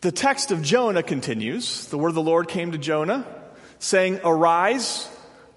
The 0.00 0.12
text 0.12 0.52
of 0.52 0.62
Jonah 0.62 1.02
continues. 1.02 1.86
The 1.86 1.98
word 1.98 2.10
of 2.10 2.14
the 2.14 2.22
Lord 2.22 2.48
came 2.48 2.72
to 2.72 2.78
Jonah, 2.78 3.26
saying, 3.78 4.20
Arise, 4.22 5.08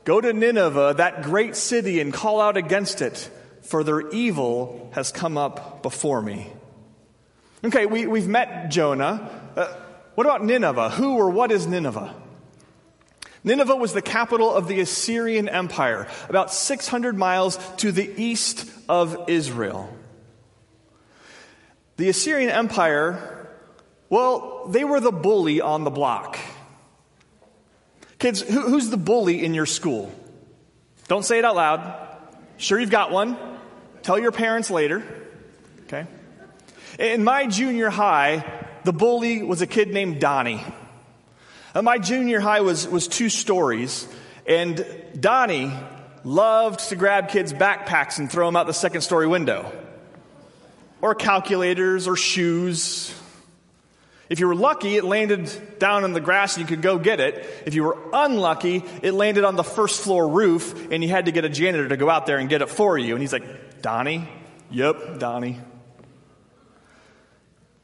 go 0.03 0.19
to 0.19 0.33
Nineveh, 0.33 0.95
that 0.97 1.23
great 1.23 1.55
city, 1.55 1.99
and 1.99 2.11
call 2.11 2.41
out 2.41 2.57
against 2.57 3.01
it, 3.01 3.29
for 3.61 3.83
their 3.83 4.09
evil 4.09 4.89
has 4.93 5.11
come 5.11 5.37
up 5.37 5.83
before 5.83 6.21
me. 6.21 6.47
Okay, 7.63 7.85
we, 7.85 8.07
we've 8.07 8.27
met 8.27 8.69
Jonah. 8.69 9.29
Uh, 9.55 9.73
what 10.15 10.25
about 10.25 10.43
Nineveh? 10.43 10.89
Who 10.91 11.17
or 11.17 11.29
what 11.29 11.51
is 11.51 11.67
Nineveh? 11.67 12.15
Nineveh 13.43 13.75
was 13.75 13.93
the 13.93 14.01
capital 14.01 14.53
of 14.53 14.67
the 14.67 14.79
Assyrian 14.79 15.47
Empire, 15.47 16.07
about 16.29 16.51
600 16.51 17.17
miles 17.17 17.57
to 17.77 17.91
the 17.91 18.11
east 18.21 18.69
of 18.89 19.29
Israel. 19.29 19.95
The 21.97 22.09
Assyrian 22.09 22.49
Empire, 22.49 23.49
well, 24.09 24.67
they 24.67 24.83
were 24.83 24.99
the 24.99 25.11
bully 25.11 25.61
on 25.61 25.83
the 25.83 25.89
block. 25.89 26.37
Kids, 28.19 28.41
who, 28.41 28.61
who's 28.61 28.89
the 28.89 28.97
bully 28.97 29.43
in 29.43 29.53
your 29.53 29.65
school? 29.65 30.11
Don't 31.07 31.23
say 31.23 31.39
it 31.39 31.45
out 31.45 31.55
loud. 31.55 32.07
Sure, 32.57 32.79
you've 32.79 32.89
got 32.89 33.11
one. 33.11 33.37
Tell 34.01 34.19
your 34.19 34.31
parents 34.31 34.69
later. 34.69 35.03
Okay? 35.85 36.05
In 36.99 37.23
my 37.23 37.47
junior 37.47 37.89
high, 37.89 38.43
the 38.83 38.93
bully 38.93 39.43
was 39.43 39.61
a 39.61 39.67
kid 39.67 39.93
named 39.93 40.19
Donnie. 40.19 40.63
Uh, 41.77 41.83
my 41.83 41.99
junior 41.99 42.39
high 42.39 42.61
was, 42.61 42.87
was 42.87 43.07
two 43.07 43.29
stories, 43.29 44.07
and 44.47 44.83
Donnie 45.19 45.71
loved 46.23 46.79
to 46.89 46.95
grab 46.95 47.29
kids' 47.29 47.53
backpacks 47.53 48.17
and 48.17 48.31
throw 48.31 48.47
them 48.47 48.55
out 48.55 48.65
the 48.65 48.73
second 48.73 49.01
story 49.01 49.27
window 49.27 49.71
or 51.01 51.13
calculators 51.13 52.07
or 52.07 52.15
shoes. 52.15 53.13
If 54.27 54.39
you 54.39 54.47
were 54.47 54.55
lucky, 54.55 54.95
it 54.95 55.03
landed 55.03 55.77
down 55.77 56.03
in 56.03 56.13
the 56.13 56.19
grass 56.19 56.57
and 56.57 56.67
you 56.67 56.75
could 56.75 56.81
go 56.81 56.97
get 56.97 57.19
it. 57.19 57.47
If 57.67 57.75
you 57.75 57.83
were 57.83 57.97
unlucky, 58.11 58.83
it 59.03 59.11
landed 59.11 59.43
on 59.43 59.55
the 59.55 59.63
first 59.63 60.01
floor 60.01 60.27
roof 60.27 60.91
and 60.91 61.03
you 61.03 61.11
had 61.11 61.25
to 61.25 61.31
get 61.31 61.45
a 61.45 61.49
janitor 61.49 61.89
to 61.89 61.95
go 61.95 62.09
out 62.09 62.25
there 62.25 62.39
and 62.39 62.49
get 62.49 62.63
it 62.63 62.69
for 62.69 62.97
you. 62.97 63.13
And 63.13 63.21
he's 63.21 63.33
like, 63.33 63.83
Donnie? 63.83 64.27
Yep, 64.71 65.19
Donnie. 65.19 65.59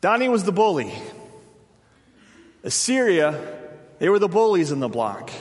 Donnie 0.01 0.29
was 0.29 0.45
the 0.45 0.51
bully. 0.51 0.91
Assyria, 2.63 3.59
they 4.03 4.09
were 4.09 4.19
the 4.19 4.27
bullies 4.27 4.73
in 4.73 4.81
the 4.81 4.89
block. 4.89 5.31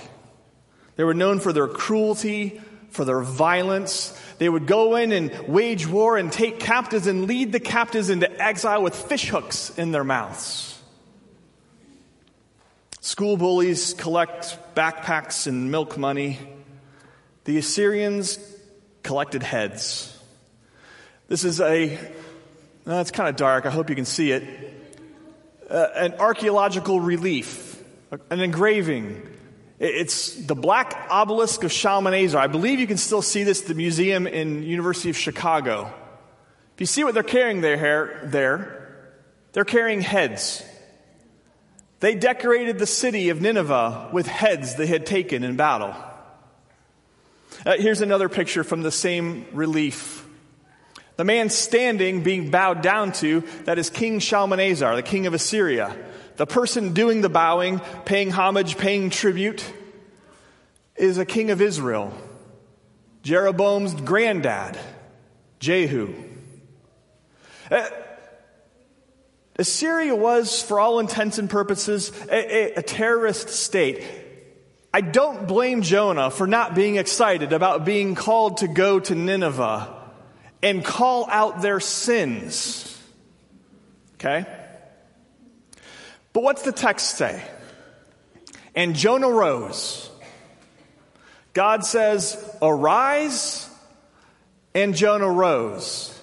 They 0.95 1.03
were 1.03 1.15
known 1.15 1.41
for 1.41 1.53
their 1.53 1.67
cruelty, 1.67 2.61
for 2.91 3.05
their 3.05 3.21
violence. 3.21 4.17
They 4.39 4.49
would 4.49 4.69
go 4.69 4.95
in 4.95 5.11
and 5.11 5.49
wage 5.49 5.85
war 5.89 6.17
and 6.17 6.31
take 6.31 6.61
captives 6.61 7.09
and 7.09 7.27
lead 7.27 7.51
the 7.51 7.59
captives 7.59 8.09
into 8.09 8.31
exile 8.41 8.81
with 8.81 8.95
fishhooks 8.95 9.77
in 9.77 9.91
their 9.91 10.05
mouths. 10.05 10.81
School 13.01 13.37
bullies 13.37 13.95
collect 13.95 14.57
backpacks 14.77 15.49
and 15.49 15.73
milk 15.73 15.99
money. 15.99 16.39
The 17.47 17.59
Assyrians 17.59 18.39
collected 19.03 19.43
heads. 19.43 20.17
This 21.27 21.43
is 21.43 21.61
a, 21.61 21.99
well, 22.87 23.01
it's 23.01 23.11
kind 23.11 23.29
of 23.29 23.35
dark. 23.35 23.67
I 23.67 23.71
hope 23.71 23.91
you 23.91 23.97
can 23.97 24.05
see 24.05 24.31
it. 24.31 24.45
Uh, 25.69 25.89
an 25.97 26.15
archaeological 26.21 27.01
relief, 27.01 27.72
an 28.31 28.41
engraving 28.41 29.23
it's 29.83 30.37
the 30.37 30.55
black 30.55 31.09
obelisk 31.11 31.65
of 31.65 31.73
Shalmaneser. 31.73 32.39
I 32.39 32.47
believe 32.47 32.79
you 32.79 32.87
can 32.87 32.99
still 32.99 33.21
see 33.21 33.43
this 33.43 33.63
at 33.63 33.67
the 33.67 33.75
museum 33.75 34.29
in 34.29 34.63
University 34.63 35.11
of 35.11 35.17
Chicago. 35.17 35.93
If 36.75 36.81
you 36.81 36.87
see 36.87 37.03
what 37.03 37.15
they're 37.15 37.25
carrying 37.25 37.63
there, 37.63 38.21
there 38.23 39.09
they're 39.53 39.65
carrying 39.65 40.01
heads. 40.01 40.63
They 41.99 42.15
decorated 42.15 42.79
the 42.79 42.87
city 42.87 43.31
of 43.31 43.41
Nineveh 43.41 44.11
with 44.13 44.29
heads 44.29 44.77
they 44.77 44.87
had 44.87 45.05
taken 45.05 45.43
in 45.43 45.57
battle. 45.57 45.97
Uh, 47.67 47.75
here's 47.77 48.03
another 48.03 48.29
picture 48.29 48.63
from 48.63 48.83
the 48.83 48.93
same 48.93 49.47
relief. 49.53 50.25
The 51.17 51.25
man 51.25 51.51
standing, 51.51 52.23
being 52.23 52.53
bowed 52.53 52.83
down 52.83 53.13
to, 53.15 53.43
that 53.65 53.81
is 53.81 53.91
King 53.91 54.21
Shalmaneser, 54.21 54.95
the 54.95 55.03
king 55.03 55.27
of 55.27 55.35
Assyria. 55.35 55.97
The 56.37 56.47
person 56.47 56.95
doing 56.95 57.21
the 57.21 57.29
bowing, 57.29 57.81
paying 58.05 58.31
homage, 58.31 58.79
paying 58.79 59.11
tribute, 59.11 59.65
is 60.97 61.19
a 61.19 61.25
king 61.25 61.51
of 61.51 61.61
Israel, 61.61 62.13
Jeroboam's 63.23 63.95
granddad, 63.95 64.79
Jehu. 65.61 66.15
Uh, 67.71 67.89
Assyria 69.57 70.15
was, 70.15 70.63
for 70.63 70.81
all 70.81 70.99
intents 70.99 71.39
and 71.39 71.49
purposes, 71.49 72.11
a, 72.31 72.35
a, 72.35 72.75
a 72.79 72.83
terrorist 72.83 73.49
state. 73.49 74.05
I 74.95 75.01
don't 75.01 75.47
blame 75.47 75.83
Jonah 75.83 76.31
for 76.31 76.47
not 76.47 76.75
being 76.75 76.97
excited 76.97 77.53
about 77.53 77.85
being 77.85 78.15
called 78.15 78.59
to 78.59 78.69
go 78.69 79.01
to 79.01 79.15
Nineveh 79.15 79.95
and 80.63 80.85
call 80.85 81.29
out 81.31 81.63
their 81.63 81.81
sins. 81.81 82.89
Okay? 84.15 84.47
But 86.33 86.43
what's 86.43 86.63
the 86.63 86.73
text 86.73 87.17
say? 87.17 87.43
And 88.75 88.97
Jonah 88.97 89.31
rose. 89.31 90.11
God 91.53 91.85
says, 91.85 92.43
Arise, 92.63 93.69
and 94.75 94.97
Jonah 94.97 95.31
rose 95.31 96.19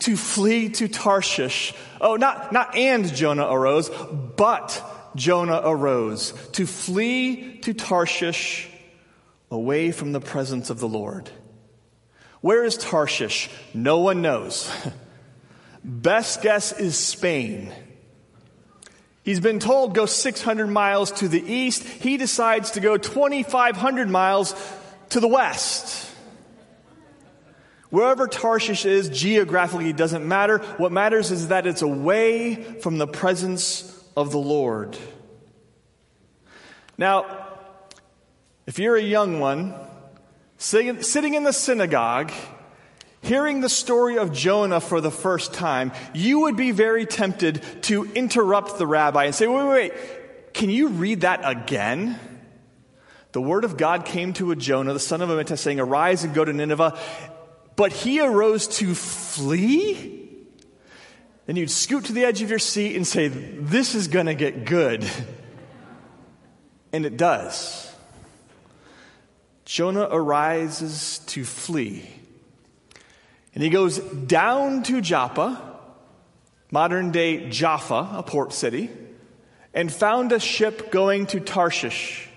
to 0.00 0.16
flee 0.16 0.68
to 0.68 0.88
Tarshish. 0.88 1.74
Oh, 2.00 2.16
not, 2.16 2.52
not 2.52 2.76
and 2.76 3.12
Jonah 3.14 3.46
arose, 3.46 3.90
but 4.36 4.82
Jonah 5.14 5.60
arose 5.64 6.32
to 6.52 6.66
flee 6.66 7.58
to 7.58 7.72
Tarshish 7.72 8.68
away 9.50 9.92
from 9.92 10.12
the 10.12 10.20
presence 10.20 10.70
of 10.70 10.80
the 10.80 10.88
Lord. 10.88 11.30
Where 12.40 12.64
is 12.64 12.76
Tarshish? 12.76 13.48
No 13.74 13.98
one 13.98 14.22
knows. 14.22 14.70
Best 15.84 16.42
guess 16.42 16.72
is 16.72 16.98
Spain. 16.98 17.72
He's 19.24 19.40
been 19.40 19.60
told 19.60 19.94
go 19.94 20.06
600 20.06 20.66
miles 20.66 21.12
to 21.12 21.28
the 21.28 21.40
east. 21.40 21.84
He 21.84 22.16
decides 22.16 22.72
to 22.72 22.80
go 22.80 22.96
2,500 22.96 24.08
miles 24.08 24.54
to 25.10 25.20
the 25.20 25.28
west. 25.28 26.10
Wherever 27.90 28.26
Tarshish 28.26 28.86
is, 28.86 29.10
geographically 29.10 29.92
doesn't 29.92 30.26
matter. 30.26 30.58
What 30.78 30.92
matters 30.92 31.30
is 31.30 31.48
that 31.48 31.66
it's 31.66 31.82
away 31.82 32.54
from 32.80 32.98
the 32.98 33.06
presence 33.06 34.02
of 34.16 34.32
the 34.32 34.38
Lord. 34.38 34.96
Now, 36.96 37.48
if 38.66 38.78
you're 38.78 38.96
a 38.96 39.02
young 39.02 39.40
one, 39.40 39.74
sitting 40.56 41.34
in 41.34 41.44
the 41.44 41.52
synagogue, 41.52 42.32
hearing 43.22 43.60
the 43.60 43.68
story 43.68 44.18
of 44.18 44.32
Jonah 44.32 44.80
for 44.80 45.00
the 45.00 45.10
first 45.10 45.54
time, 45.54 45.92
you 46.12 46.40
would 46.40 46.56
be 46.56 46.72
very 46.72 47.06
tempted 47.06 47.62
to 47.84 48.04
interrupt 48.12 48.78
the 48.78 48.86
rabbi 48.86 49.24
and 49.24 49.34
say, 49.34 49.46
wait, 49.46 49.64
wait, 49.64 49.92
wait, 49.92 50.52
can 50.52 50.68
you 50.68 50.88
read 50.88 51.22
that 51.22 51.40
again? 51.44 52.18
The 53.32 53.40
word 53.40 53.64
of 53.64 53.76
God 53.76 54.04
came 54.04 54.34
to 54.34 54.50
a 54.50 54.56
Jonah, 54.56 54.92
the 54.92 55.00
son 55.00 55.22
of 55.22 55.30
Amittai, 55.30 55.56
saying, 55.56 55.80
Arise 55.80 56.22
and 56.22 56.34
go 56.34 56.44
to 56.44 56.52
Nineveh. 56.52 56.98
But 57.76 57.92
he 57.92 58.20
arose 58.20 58.68
to 58.78 58.94
flee? 58.94 60.28
Then 61.46 61.56
you'd 61.56 61.70
scoot 61.70 62.04
to 62.06 62.12
the 62.12 62.24
edge 62.24 62.42
of 62.42 62.50
your 62.50 62.58
seat 62.58 62.94
and 62.94 63.06
say, 63.06 63.28
This 63.28 63.94
is 63.94 64.08
going 64.08 64.26
to 64.26 64.34
get 64.34 64.66
good. 64.66 65.08
And 66.92 67.06
it 67.06 67.16
does. 67.16 67.90
Jonah 69.64 70.08
arises 70.10 71.20
to 71.28 71.44
flee. 71.44 72.06
And 73.54 73.62
he 73.62 73.70
goes 73.70 73.98
down 73.98 74.82
to 74.84 75.00
Joppa, 75.00 75.78
modern 76.70 77.10
day 77.10 77.50
Jaffa, 77.50 78.08
a 78.14 78.22
port 78.22 78.52
city, 78.52 78.90
and 79.74 79.92
found 79.92 80.32
a 80.32 80.40
ship 80.40 80.90
going 80.90 81.26
to 81.26 81.40
Tarshish. 81.40 82.28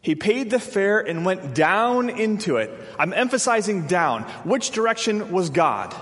He 0.00 0.14
paid 0.14 0.50
the 0.50 0.60
fare 0.60 1.00
and 1.00 1.24
went 1.24 1.54
down 1.54 2.10
into 2.10 2.56
it. 2.56 2.70
I'm 2.98 3.12
emphasizing 3.14 3.86
down. 3.86 4.24
Which 4.44 4.70
direction 4.70 5.32
was 5.32 5.48
God? 5.50 5.94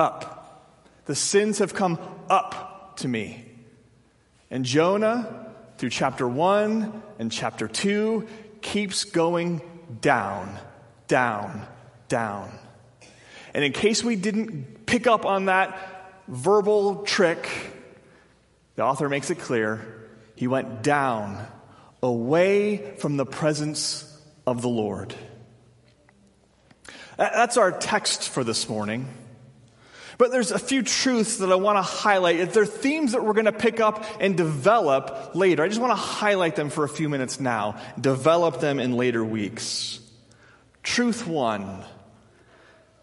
Up. 0.00 0.38
The 1.04 1.14
sins 1.14 1.58
have 1.58 1.74
come 1.74 1.98
up 2.30 2.96
to 2.98 3.08
me. 3.08 3.44
And 4.50 4.64
Jonah, 4.64 5.50
through 5.76 5.90
chapter 5.90 6.26
1 6.26 7.02
and 7.18 7.30
chapter 7.30 7.68
2, 7.68 8.26
keeps 8.62 9.04
going 9.04 9.60
down, 10.00 10.58
down, 11.08 11.66
down. 12.12 12.52
And 13.54 13.64
in 13.64 13.72
case 13.72 14.04
we 14.04 14.16
didn't 14.16 14.84
pick 14.84 15.06
up 15.06 15.24
on 15.24 15.46
that 15.46 15.78
verbal 16.28 17.04
trick, 17.04 17.48
the 18.76 18.82
author 18.82 19.08
makes 19.08 19.30
it 19.30 19.38
clear 19.38 19.80
he 20.34 20.46
went 20.46 20.82
down, 20.82 21.46
away 22.02 22.96
from 22.98 23.16
the 23.16 23.24
presence 23.24 24.04
of 24.46 24.60
the 24.60 24.68
Lord. 24.68 25.14
That's 27.16 27.56
our 27.56 27.72
text 27.72 28.28
for 28.28 28.44
this 28.44 28.68
morning. 28.68 29.08
But 30.18 30.32
there's 30.32 30.50
a 30.50 30.58
few 30.58 30.82
truths 30.82 31.38
that 31.38 31.50
I 31.50 31.54
want 31.54 31.78
to 31.78 31.82
highlight. 31.82 32.52
They're 32.52 32.66
themes 32.66 33.12
that 33.12 33.24
we're 33.24 33.32
going 33.32 33.46
to 33.46 33.52
pick 33.52 33.80
up 33.80 34.04
and 34.20 34.36
develop 34.36 35.34
later. 35.34 35.62
I 35.62 35.68
just 35.68 35.80
want 35.80 35.92
to 35.92 35.96
highlight 35.96 36.56
them 36.56 36.68
for 36.68 36.84
a 36.84 36.88
few 36.88 37.08
minutes 37.08 37.40
now, 37.40 37.80
develop 37.98 38.60
them 38.60 38.78
in 38.78 38.92
later 38.96 39.24
weeks. 39.24 39.98
Truth 40.82 41.26
one 41.26 41.84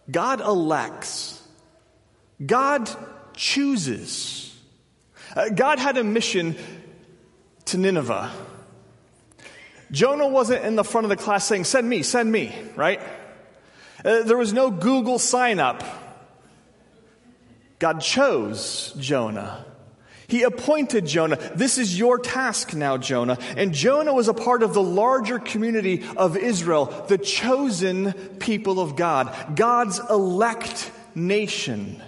God 0.10 0.42
elects, 0.42 1.42
God 2.44 2.90
chooses. 3.36 4.46
Uh, 5.36 5.50
God 5.50 5.80
had 5.80 5.98
a 5.98 6.04
mission 6.04 6.56
to 7.66 7.78
Nineveh. 7.78 8.32
Jonah 9.92 10.28
wasn't 10.28 10.66
in 10.66 10.76
the 10.76 10.84
front 10.84 11.06
of 11.06 11.10
the 11.10 11.16
class 11.16 11.46
saying, 11.46 11.64
Send 11.66 11.88
me, 11.88 12.04
send 12.04 12.32
me, 12.32 12.56
right? 12.76 13.00
Uh, 14.04 14.24
there 14.24 14.38
was 14.38 14.54
no 14.54 14.72
Google 14.72 15.20
sign 15.20 15.60
up. 15.60 15.84
God 17.80 18.02
chose 18.02 18.94
Jonah. 18.98 19.66
He 20.30 20.44
appointed 20.44 21.08
Jonah. 21.08 21.38
This 21.56 21.80
is 21.80 21.98
your 21.98 22.20
task 22.20 22.76
now, 22.76 22.98
Jonah. 22.98 23.40
And 23.58 23.74
Jonah 23.74 24.14
was 24.14 24.28
a 24.28 24.34
part 24.34 24.62
of 24.62 24.76
the 24.76 24.82
larger 24.82 25.40
community 25.40 26.06
of 26.16 26.38
Israel, 26.38 26.86
the 27.08 27.18
chosen 27.18 28.14
people 28.38 28.80
of 28.80 28.96
God, 28.96 29.56
God's 29.56 30.00
elect 30.08 30.92
nation. 31.16 32.02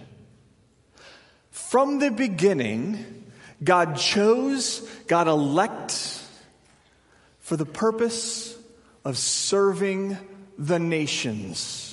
From 1.50 1.98
the 1.98 2.12
beginning, 2.12 3.26
God 3.64 3.98
chose, 3.98 4.82
God 5.08 5.28
elect 5.28 6.22
for 7.40 7.58
the 7.58 7.66
purpose 7.66 8.56
of 9.04 9.18
serving 9.18 10.16
the 10.60 10.78
nations. 10.78 11.91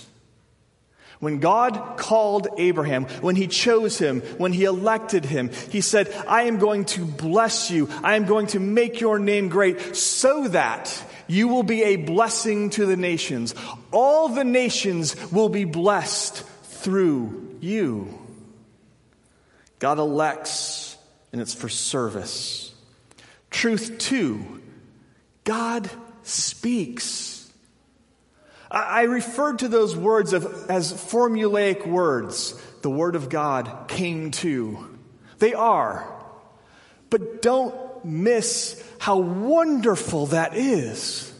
When 1.20 1.40
God 1.40 1.96
called 1.96 2.46
Abraham, 2.58 3.06
when 3.20 3.34
he 3.34 3.48
chose 3.48 3.98
him, 3.98 4.20
when 4.38 4.52
he 4.52 4.64
elected 4.64 5.24
him, 5.24 5.50
he 5.70 5.80
said, 5.80 6.12
I 6.28 6.42
am 6.42 6.58
going 6.58 6.84
to 6.86 7.04
bless 7.04 7.70
you. 7.70 7.88
I 8.04 8.14
am 8.14 8.24
going 8.24 8.46
to 8.48 8.60
make 8.60 9.00
your 9.00 9.18
name 9.18 9.48
great 9.48 9.96
so 9.96 10.46
that 10.48 11.04
you 11.26 11.48
will 11.48 11.64
be 11.64 11.82
a 11.82 11.96
blessing 11.96 12.70
to 12.70 12.86
the 12.86 12.96
nations. 12.96 13.54
All 13.90 14.28
the 14.28 14.44
nations 14.44 15.16
will 15.32 15.48
be 15.48 15.64
blessed 15.64 16.44
through 16.62 17.56
you. 17.60 18.16
God 19.80 19.98
elects, 19.98 20.96
and 21.32 21.40
it's 21.40 21.54
for 21.54 21.68
service. 21.68 22.72
Truth 23.50 23.98
two, 23.98 24.62
God 25.44 25.90
speaks. 26.22 27.37
I 28.70 29.02
referred 29.02 29.60
to 29.60 29.68
those 29.68 29.96
words 29.96 30.32
of, 30.32 30.70
as 30.70 30.92
formulaic 30.92 31.86
words. 31.86 32.60
The 32.82 32.90
Word 32.90 33.16
of 33.16 33.28
God 33.28 33.88
came 33.88 34.30
to. 34.32 34.98
They 35.38 35.54
are. 35.54 36.06
But 37.10 37.40
don't 37.40 37.74
miss 38.04 38.82
how 38.98 39.18
wonderful 39.18 40.26
that 40.26 40.54
is. 40.56 41.32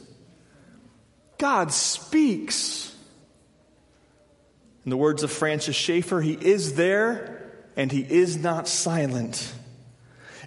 God 1.37 1.73
speaks. 1.73 2.95
In 4.85 4.91
the 4.91 4.97
words 4.97 5.23
of 5.23 5.31
Francis 5.31 5.77
Schaeffer, 5.77 6.21
He 6.21 6.33
is 6.33 6.75
there 6.75 7.53
and 7.77 7.93
He 7.93 8.01
is 8.01 8.39
not 8.39 8.67
silent. 8.67 9.53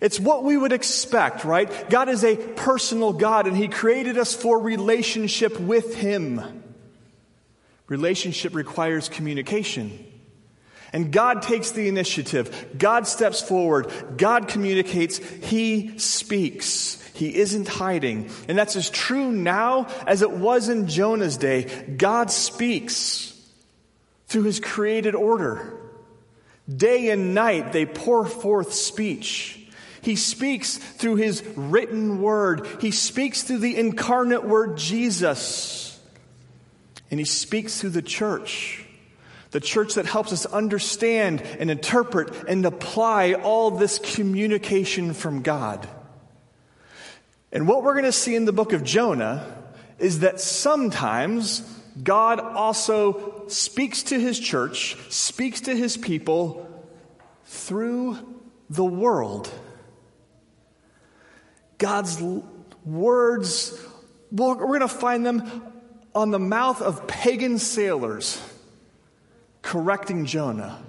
It's 0.02 0.20
what 0.20 0.44
we 0.44 0.58
would 0.58 0.74
expect, 0.74 1.46
right? 1.46 1.90
God 1.92 2.10
is 2.10 2.24
a 2.24 2.36
personal 2.36 3.14
God 3.14 3.46
and 3.46 3.56
He 3.56 3.68
created 3.68 4.18
us 4.18 4.34
for 4.34 4.60
relationship 4.60 5.60
with 5.60 5.94
Him. 5.94 6.61
Relationship 7.92 8.56
requires 8.56 9.10
communication. 9.10 9.92
And 10.94 11.12
God 11.12 11.42
takes 11.42 11.72
the 11.72 11.90
initiative. 11.90 12.78
God 12.78 13.06
steps 13.06 13.42
forward. 13.42 13.92
God 14.16 14.48
communicates. 14.48 15.18
He 15.18 15.98
speaks. 15.98 17.06
He 17.14 17.36
isn't 17.36 17.68
hiding. 17.68 18.30
And 18.48 18.58
that's 18.58 18.78
as 18.78 18.90
true 18.90 19.34
now 19.34 19.88
as 20.08 20.22
it 20.22 20.32
was 20.32 20.70
in 20.70 20.88
Jonah's 20.88 21.36
day. 21.36 21.64
God 21.98 22.32
speaks 22.32 23.38
through 24.28 24.44
his 24.44 24.62
created 24.62 25.14
order. 25.14 25.78
Day 26.74 27.10
and 27.10 27.34
night 27.34 27.74
they 27.74 27.86
pour 27.86 28.26
forth 28.26 28.72
speech. 28.72 29.60
He 30.02 30.16
speaks 30.16 30.78
through 30.78 31.18
his 31.18 31.44
written 31.58 32.22
word. 32.22 32.66
He 32.80 32.92
speaks 32.92 33.44
through 33.44 33.60
the 33.60 33.76
incarnate 33.76 34.46
word 34.46 34.78
Jesus. 34.78 35.91
And 37.12 37.20
he 37.20 37.26
speaks 37.26 37.80
through 37.80 37.92
the 37.92 38.02
church, 38.02 38.86
the 39.52 39.60
church 39.60 39.96
that 39.96 40.06
helps 40.06 40.32
us 40.32 40.46
understand 40.46 41.42
and 41.42 41.70
interpret 41.70 42.34
and 42.48 42.66
apply 42.66 43.34
all 43.34 43.70
this 43.70 44.00
communication 44.00 45.14
from 45.14 45.42
God. 45.42 45.88
And 47.52 47.68
what 47.68 47.84
we're 47.84 47.94
going 47.94 48.06
to 48.06 48.14
see 48.14 48.34
in 48.34 48.46
the 48.46 48.54
book 48.54 48.72
of 48.72 48.84
Jonah 48.84 49.46
is 50.00 50.22
that 50.22 50.40
sometimes 50.40 51.62
God 52.02 52.40
also 52.40 53.46
speaks 53.50 54.04
to 54.04 54.20
his 54.20 54.40
church, 54.40 54.96
speaks 55.10 55.62
to 55.62 55.76
his 55.76 55.98
people 55.98 56.68
through 57.46 58.18
the 58.70 58.86
world. 58.86 59.52
God's 61.78 62.24
words, 62.86 63.78
we're 64.32 64.56
going 64.56 64.80
to 64.80 64.88
find 64.88 65.26
them 65.26 65.71
on 66.14 66.32
the 66.32 66.40
mouth 66.40 66.82
of 66.82 67.08
pagan 67.08 67.58
sailors, 67.58 68.42
correcting 69.62 70.26
Jonah, 70.26 70.82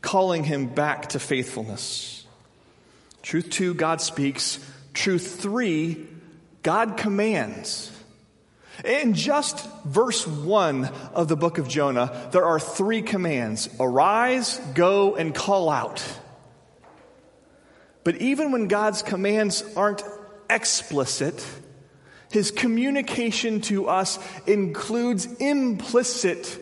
calling 0.00 0.44
him 0.44 0.66
back 0.66 1.10
to 1.10 1.18
faithfulness. 1.18 2.26
Truth 3.22 3.50
two, 3.50 3.74
God 3.74 4.00
speaks. 4.00 4.58
Truth 4.92 5.40
three, 5.40 6.06
God 6.62 6.96
commands. 6.96 7.90
In 8.84 9.14
just 9.14 9.68
verse 9.84 10.26
1 10.26 10.90
of 11.14 11.28
the 11.28 11.36
book 11.36 11.58
of 11.58 11.68
Jonah, 11.68 12.28
there 12.32 12.44
are 12.44 12.58
three 12.58 13.02
commands 13.02 13.68
arise, 13.78 14.58
go, 14.74 15.14
and 15.14 15.34
call 15.34 15.70
out. 15.70 16.04
But 18.02 18.16
even 18.16 18.52
when 18.52 18.68
God's 18.68 19.02
commands 19.02 19.64
aren't 19.76 20.02
explicit, 20.50 21.44
his 22.34 22.50
communication 22.50 23.60
to 23.60 23.88
us 23.88 24.18
includes 24.44 25.24
implicit 25.34 26.58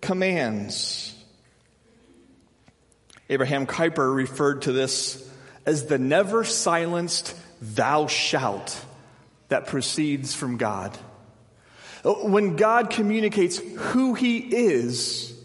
commands. 0.00 1.14
Abraham 3.28 3.66
Kuyper 3.66 4.14
referred 4.14 4.62
to 4.62 4.72
this 4.72 5.22
as 5.66 5.86
the 5.86 5.98
never 5.98 6.42
silenced 6.42 7.36
thou 7.60 8.06
shalt 8.06 8.82
that 9.48 9.66
proceeds 9.66 10.34
from 10.34 10.56
God. 10.56 10.96
When 12.02 12.56
God 12.56 12.88
communicates 12.88 13.58
who 13.58 14.14
he 14.14 14.38
is, 14.38 15.38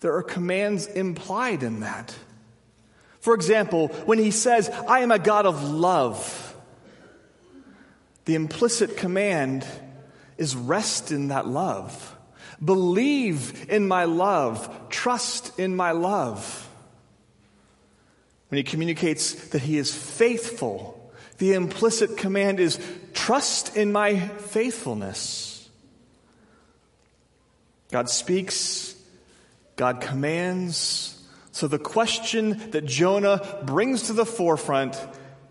there 0.00 0.16
are 0.16 0.24
commands 0.24 0.88
implied 0.88 1.62
in 1.62 1.80
that. 1.80 2.12
For 3.20 3.34
example, 3.34 3.88
when 4.06 4.18
he 4.18 4.32
says, 4.32 4.68
I 4.88 5.00
am 5.00 5.12
a 5.12 5.20
God 5.20 5.46
of 5.46 5.62
love, 5.70 6.45
the 8.26 8.34
implicit 8.34 8.96
command 8.96 9.66
is 10.36 10.54
rest 10.54 11.10
in 11.12 11.28
that 11.28 11.46
love. 11.46 12.16
Believe 12.62 13.70
in 13.70 13.88
my 13.88 14.04
love. 14.04 14.88
Trust 14.90 15.58
in 15.58 15.74
my 15.74 15.92
love. 15.92 16.68
When 18.48 18.56
he 18.58 18.62
communicates 18.64 19.48
that 19.48 19.62
he 19.62 19.78
is 19.78 19.94
faithful, 19.94 21.12
the 21.38 21.54
implicit 21.54 22.16
command 22.16 22.60
is 22.60 22.78
trust 23.14 23.76
in 23.76 23.92
my 23.92 24.18
faithfulness. 24.18 25.68
God 27.90 28.08
speaks, 28.10 28.94
God 29.76 30.00
commands. 30.00 31.22
So 31.52 31.68
the 31.68 31.78
question 31.78 32.70
that 32.70 32.86
Jonah 32.86 33.62
brings 33.64 34.04
to 34.04 34.12
the 34.12 34.26
forefront 34.26 35.00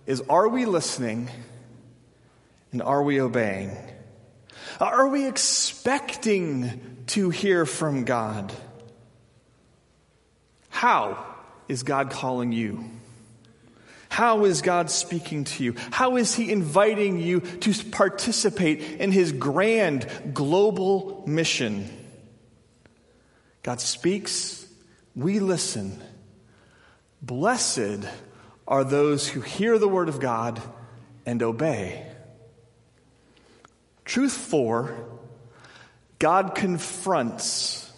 is 0.06 0.22
are 0.30 0.50
we 0.50 0.66
listening? 0.66 1.30
And 2.76 2.82
are 2.82 3.04
we 3.04 3.22
obeying? 3.22 3.72
Are 4.82 5.08
we 5.08 5.28
expecting 5.28 7.06
to 7.08 7.30
hear 7.30 7.66
from 7.66 8.04
God? 8.04 8.52
How 10.68 11.26
is 11.70 11.84
God 11.84 12.12
calling 12.12 12.52
you? 12.52 12.84
How 14.10 14.44
is 14.44 14.62
God 14.62 14.92
speaking 14.92 15.46
to 15.46 15.64
you? 15.64 15.76
How 15.90 16.18
is 16.18 16.36
He 16.36 16.52
inviting 16.52 17.18
you 17.18 17.40
to 17.40 17.74
participate 17.92 18.82
in 19.00 19.14
His 19.14 19.32
grand 19.32 20.06
global 20.34 21.24
mission? 21.26 21.90
God 23.64 23.80
speaks, 23.80 24.68
we 25.16 25.40
listen. 25.40 26.04
Blessed 27.22 28.06
are 28.68 28.84
those 28.84 29.30
who 29.30 29.40
hear 29.40 29.78
the 29.78 29.88
word 29.88 30.10
of 30.10 30.20
God 30.20 30.62
and 31.26 31.42
obey. 31.42 32.12
Truth 34.06 34.34
four 34.34 34.96
God 36.20 36.56
confronts. 36.56 37.92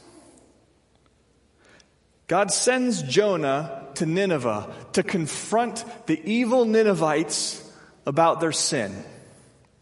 God 2.27 2.51
sends 2.51 3.03
Jonah 3.03 3.85
to 3.95 4.05
Nineveh 4.05 4.73
to 4.93 5.03
confront 5.03 5.85
the 6.07 6.19
evil 6.29 6.65
Ninevites 6.65 7.63
about 8.05 8.39
their 8.39 8.51
sin. 8.51 9.03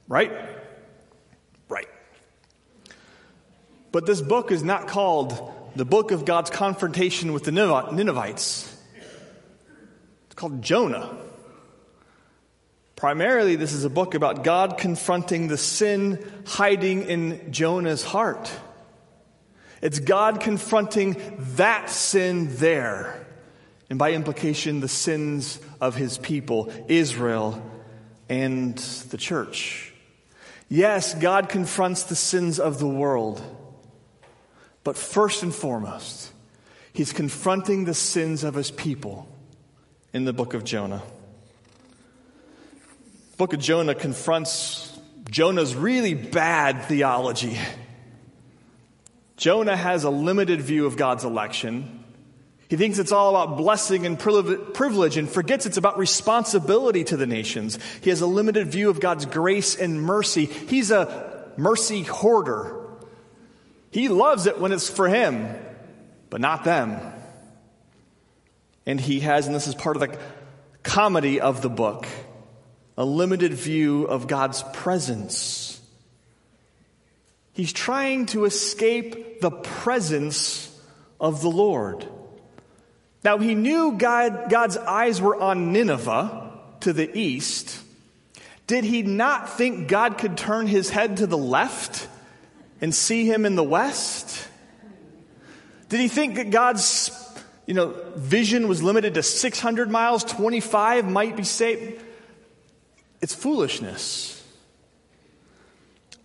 Right? 0.07 0.31
Right. 1.69 1.87
But 3.91 4.05
this 4.05 4.21
book 4.21 4.51
is 4.51 4.63
not 4.63 4.87
called 4.87 5.51
the 5.75 5.85
book 5.85 6.11
of 6.11 6.25
God's 6.25 6.49
confrontation 6.49 7.33
with 7.33 7.43
the 7.43 7.51
Ninevites. 7.51 8.71
It's 10.25 10.35
called 10.35 10.61
Jonah. 10.61 11.24
Primarily, 12.95 13.57
this 13.57 13.73
is 13.73 13.83
a 13.83 13.89
book 13.89 14.13
about 14.13 14.43
God 14.43 14.77
confronting 14.77 15.49
the 15.49 15.57
sin 15.57 16.25
hiding 16.45 17.03
in 17.03 17.51
Jonah's 17.51 18.03
heart. 18.03 18.49
It's 19.81 19.99
God 19.99 20.39
confronting 20.39 21.21
that 21.57 21.89
sin 21.89 22.55
there, 22.55 23.27
and 23.89 23.99
by 23.99 24.13
implication, 24.13 24.79
the 24.79 24.87
sins 24.87 25.59
of 25.81 25.95
his 25.95 26.17
people, 26.17 26.71
Israel, 26.87 27.61
and 28.29 28.77
the 28.77 29.17
church. 29.17 29.93
Yes, 30.69 31.13
God 31.13 31.49
confronts 31.49 32.03
the 32.03 32.15
sins 32.15 32.61
of 32.61 32.79
the 32.79 32.87
world, 32.87 33.41
but 34.85 34.95
first 34.95 35.43
and 35.43 35.53
foremost, 35.53 36.31
he's 36.93 37.11
confronting 37.11 37.83
the 37.83 37.93
sins 37.93 38.45
of 38.45 38.55
his 38.55 38.71
people 38.71 39.27
in 40.13 40.23
the 40.23 40.33
book 40.33 40.53
of 40.53 40.63
Jonah 40.63 41.03
book 43.37 43.53
of 43.53 43.59
Jonah 43.59 43.95
confronts 43.95 44.97
Jonah's 45.29 45.75
really 45.75 46.13
bad 46.13 46.83
theology. 46.85 47.57
Jonah 49.37 49.75
has 49.75 50.05
a 50.05 50.09
limited 50.09 50.61
view 50.61 50.85
of 50.85 50.95
God's 50.95 51.25
election. 51.25 52.03
He 52.69 52.77
thinks 52.77 52.97
it's 52.97 53.11
all 53.11 53.35
about 53.35 53.57
blessing 53.57 54.05
and 54.05 54.17
privilege 54.17 55.17
and 55.17 55.29
forgets 55.29 55.65
it's 55.65 55.77
about 55.77 55.97
responsibility 55.97 57.03
to 57.03 57.17
the 57.17 57.27
nations. 57.27 57.77
He 58.01 58.09
has 58.09 58.21
a 58.21 58.27
limited 58.27 58.67
view 58.67 58.89
of 58.89 58.99
God's 58.99 59.25
grace 59.25 59.75
and 59.75 60.01
mercy. 60.01 60.45
He's 60.45 60.89
a 60.89 61.51
mercy 61.57 62.03
hoarder. 62.03 62.81
He 63.91 64.07
loves 64.07 64.47
it 64.47 64.59
when 64.59 64.71
it's 64.71 64.89
for 64.89 65.07
him, 65.07 65.55
but 66.29 66.41
not 66.41 66.63
them. 66.63 66.99
And 68.85 68.99
he 68.99 69.19
has, 69.21 69.47
and 69.47 69.55
this 69.55 69.67
is 69.67 69.75
part 69.75 69.95
of 69.95 69.99
the 69.99 70.17
comedy 70.83 71.41
of 71.41 71.61
the 71.61 71.69
book, 71.69 72.07
a 72.97 73.05
limited 73.05 73.53
view 73.53 74.05
of 74.05 74.27
God's 74.27 74.63
presence. 74.73 75.81
He's 77.53 77.73
trying 77.73 78.25
to 78.27 78.45
escape 78.45 79.41
the 79.41 79.51
presence 79.51 80.77
of 81.19 81.41
the 81.41 81.49
Lord. 81.49 82.07
Now, 83.23 83.37
he 83.37 83.55
knew 83.55 83.93
God, 83.97 84.49
God's 84.49 84.77
eyes 84.77 85.21
were 85.21 85.35
on 85.39 85.71
Nineveh 85.71 86.51
to 86.81 86.93
the 86.93 87.17
east. 87.17 87.81
Did 88.67 88.83
he 88.83 89.03
not 89.03 89.57
think 89.57 89.87
God 89.87 90.17
could 90.17 90.37
turn 90.37 90.67
his 90.67 90.89
head 90.89 91.17
to 91.17 91.27
the 91.27 91.37
left 91.37 92.07
and 92.81 92.93
see 92.93 93.25
him 93.25 93.45
in 93.45 93.55
the 93.55 93.63
west? 93.63 94.47
Did 95.89 95.99
he 95.99 96.07
think 96.07 96.35
that 96.35 96.49
God's 96.49 97.11
you 97.65 97.73
know, 97.73 97.95
vision 98.15 98.67
was 98.67 98.83
limited 98.83 99.15
to 99.15 99.23
600 99.23 99.89
miles, 99.89 100.23
25 100.23 101.09
might 101.09 101.35
be 101.35 101.43
safe? 101.43 102.03
It's 103.21 103.33
foolishness. 103.33 104.43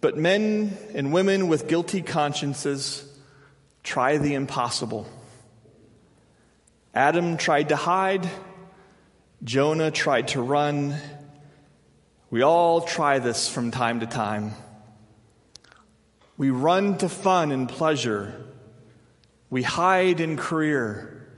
But 0.00 0.16
men 0.16 0.76
and 0.94 1.12
women 1.12 1.48
with 1.48 1.68
guilty 1.68 2.02
consciences 2.02 3.04
try 3.82 4.18
the 4.18 4.34
impossible. 4.34 5.06
Adam 6.94 7.36
tried 7.36 7.68
to 7.68 7.76
hide, 7.76 8.28
Jonah 9.44 9.90
tried 9.90 10.28
to 10.28 10.42
run. 10.42 10.96
We 12.30 12.42
all 12.42 12.82
try 12.82 13.18
this 13.18 13.48
from 13.48 13.70
time 13.70 14.00
to 14.00 14.06
time. 14.06 14.52
We 16.36 16.50
run 16.50 16.96
to 16.98 17.08
fun 17.08 17.52
and 17.52 17.68
pleasure. 17.68 18.34
We 19.50 19.62
hide 19.62 20.20
in 20.20 20.36
career. 20.36 21.28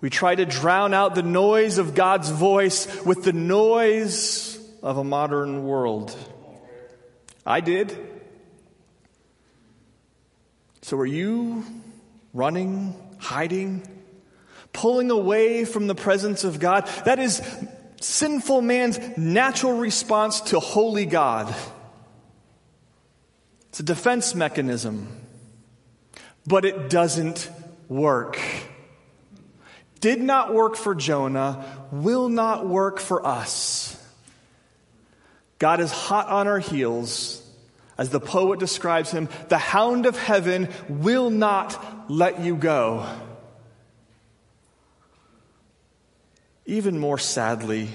We 0.00 0.10
try 0.10 0.34
to 0.34 0.46
drown 0.46 0.94
out 0.94 1.14
the 1.14 1.22
noise 1.22 1.78
of 1.78 1.94
God's 1.94 2.30
voice 2.30 3.04
with 3.04 3.24
the 3.24 3.32
noise 3.32 4.55
of 4.86 4.98
a 4.98 5.04
modern 5.04 5.64
world. 5.66 6.16
I 7.44 7.60
did. 7.60 7.98
So 10.82 10.96
are 10.98 11.04
you 11.04 11.64
running, 12.32 12.94
hiding, 13.18 13.82
pulling 14.72 15.10
away 15.10 15.64
from 15.64 15.88
the 15.88 15.96
presence 15.96 16.44
of 16.44 16.60
God? 16.60 16.86
That 17.04 17.18
is 17.18 17.42
sinful 18.00 18.62
man's 18.62 19.00
natural 19.18 19.76
response 19.76 20.40
to 20.52 20.60
holy 20.60 21.04
God. 21.04 21.52
It's 23.70 23.80
a 23.80 23.82
defense 23.82 24.36
mechanism, 24.36 25.08
but 26.46 26.64
it 26.64 26.88
doesn't 26.88 27.50
work. 27.88 28.38
Did 29.98 30.22
not 30.22 30.54
work 30.54 30.76
for 30.76 30.94
Jonah, 30.94 31.88
will 31.90 32.28
not 32.28 32.68
work 32.68 33.00
for 33.00 33.26
us. 33.26 33.85
God 35.58 35.80
is 35.80 35.90
hot 35.90 36.28
on 36.28 36.46
our 36.46 36.58
heels. 36.58 37.42
As 37.98 38.10
the 38.10 38.20
poet 38.20 38.60
describes 38.60 39.10
him, 39.10 39.28
the 39.48 39.58
hound 39.58 40.04
of 40.04 40.18
heaven 40.18 40.68
will 40.88 41.30
not 41.30 42.10
let 42.10 42.40
you 42.40 42.56
go. 42.56 43.06
Even 46.66 46.98
more 46.98 47.18
sadly, 47.18 47.88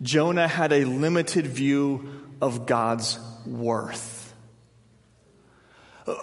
Jonah 0.00 0.46
had 0.46 0.72
a 0.72 0.84
limited 0.84 1.46
view 1.46 2.08
of 2.40 2.66
God's 2.66 3.18
worth. 3.46 4.34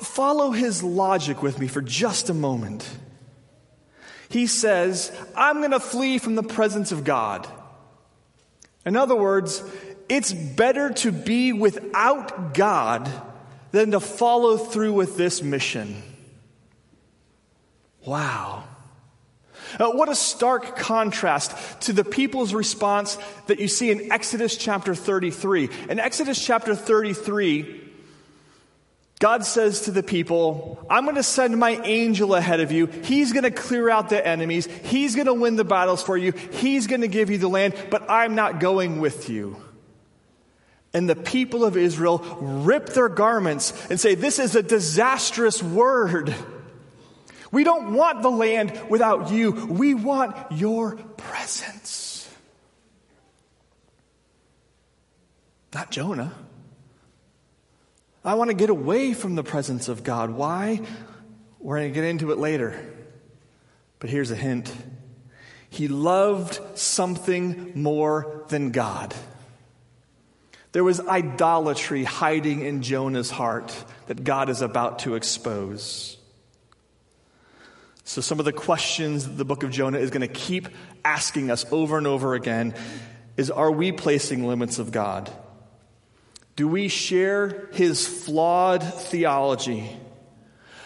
Follow 0.01 0.51
his 0.51 0.83
logic 0.83 1.41
with 1.41 1.59
me 1.59 1.67
for 1.67 1.81
just 1.81 2.29
a 2.29 2.33
moment. 2.33 2.87
He 4.29 4.45
says, 4.45 5.11
I'm 5.35 5.57
going 5.57 5.71
to 5.71 5.79
flee 5.79 6.19
from 6.19 6.35
the 6.35 6.43
presence 6.43 6.91
of 6.91 7.03
God. 7.03 7.47
In 8.85 8.95
other 8.95 9.15
words, 9.15 9.63
It's 10.09 10.33
better 10.33 10.89
to 10.89 11.11
be 11.11 11.53
without 11.53 12.53
God 12.53 13.09
than 13.71 13.91
to 13.91 13.99
follow 13.99 14.57
through 14.57 14.93
with 14.93 15.15
this 15.15 15.43
mission. 15.43 16.01
Wow. 18.05 18.63
Uh, 19.79 19.91
what 19.91 20.09
a 20.09 20.15
stark 20.15 20.77
contrast 20.77 21.81
to 21.81 21.93
the 21.93 22.03
people's 22.03 22.53
response 22.53 23.17
that 23.45 23.59
you 23.59 23.67
see 23.67 23.91
in 23.91 24.11
Exodus 24.11 24.57
chapter 24.57 24.95
33. 24.95 25.69
In 25.89 25.99
Exodus 25.99 26.43
chapter 26.43 26.73
33, 26.73 27.79
God 29.19 29.45
says 29.45 29.81
to 29.81 29.91
the 29.91 30.01
people, 30.01 30.83
I'm 30.89 31.03
going 31.03 31.17
to 31.17 31.23
send 31.23 31.57
my 31.57 31.71
angel 31.83 32.33
ahead 32.33 32.61
of 32.61 32.71
you. 32.71 32.87
He's 32.87 33.31
going 33.31 33.43
to 33.43 33.51
clear 33.51 33.89
out 33.89 34.09
the 34.09 34.25
enemies. 34.25 34.65
He's 34.65 35.13
going 35.13 35.27
to 35.27 35.33
win 35.33 35.55
the 35.55 35.65
battles 35.65 36.01
for 36.01 36.17
you. 36.17 36.31
He's 36.31 36.87
going 36.87 37.01
to 37.01 37.07
give 37.07 37.29
you 37.29 37.37
the 37.37 37.49
land, 37.49 37.75
but 37.91 38.09
I'm 38.09 38.33
not 38.33 38.59
going 38.59 38.99
with 38.99 39.29
you. 39.29 39.61
And 40.93 41.09
the 41.09 41.15
people 41.15 41.63
of 41.63 41.77
Israel 41.77 42.19
rip 42.41 42.87
their 42.87 43.09
garments 43.09 43.73
and 43.89 43.99
say, 43.99 44.15
This 44.15 44.39
is 44.39 44.55
a 44.55 44.63
disastrous 44.63 45.61
word. 45.61 46.33
We 47.51 47.63
don't 47.63 47.93
want 47.93 48.21
the 48.21 48.31
land 48.31 48.79
without 48.89 49.31
you. 49.31 49.51
We 49.51 49.93
want 49.93 50.35
your 50.51 50.95
presence. 50.95 52.29
Not 55.73 55.91
Jonah. 55.91 56.33
I 58.23 58.35
want 58.35 58.49
to 58.49 58.55
get 58.55 58.69
away 58.69 59.13
from 59.13 59.35
the 59.35 59.43
presence 59.43 59.87
of 59.87 60.03
God. 60.03 60.31
Why? 60.31 60.81
We're 61.59 61.77
going 61.77 61.93
to 61.93 61.95
get 61.95 62.03
into 62.03 62.31
it 62.31 62.37
later. 62.37 62.79
But 63.99 64.09
here's 64.09 64.31
a 64.31 64.35
hint 64.35 64.71
He 65.69 65.87
loved 65.87 66.59
something 66.77 67.73
more 67.75 68.45
than 68.49 68.71
God. 68.71 69.13
There 70.71 70.83
was 70.83 70.99
idolatry 70.99 72.03
hiding 72.03 72.61
in 72.61 72.81
Jonah's 72.81 73.31
heart 73.31 73.73
that 74.07 74.23
God 74.23 74.49
is 74.49 74.61
about 74.61 74.99
to 74.99 75.15
expose. 75.15 76.17
So, 78.03 78.21
some 78.21 78.39
of 78.39 78.45
the 78.45 78.53
questions 78.53 79.35
the 79.35 79.45
book 79.45 79.63
of 79.63 79.71
Jonah 79.71 79.99
is 79.99 80.09
going 80.09 80.21
to 80.21 80.27
keep 80.27 80.69
asking 81.05 81.51
us 81.51 81.65
over 81.71 81.97
and 81.97 82.07
over 82.07 82.33
again 82.33 82.73
is 83.37 83.49
Are 83.49 83.71
we 83.71 83.91
placing 83.91 84.47
limits 84.47 84.79
of 84.79 84.91
God? 84.91 85.31
Do 86.55 86.67
we 86.67 86.87
share 86.87 87.69
his 87.71 88.07
flawed 88.07 88.83
theology? 88.83 89.89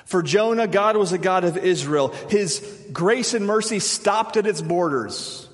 For 0.06 0.22
Jonah, 0.22 0.68
God 0.68 0.98
was 0.98 1.14
a 1.14 1.18
God 1.18 1.46
of 1.46 1.58
Israel. 1.58 2.10
His 2.30 2.60
grace 2.92 3.34
and 3.34 3.48
mercy 3.48 3.80
stopped 3.80 4.38
at 4.38 4.46
its 4.46 4.62
borders. 4.62 5.48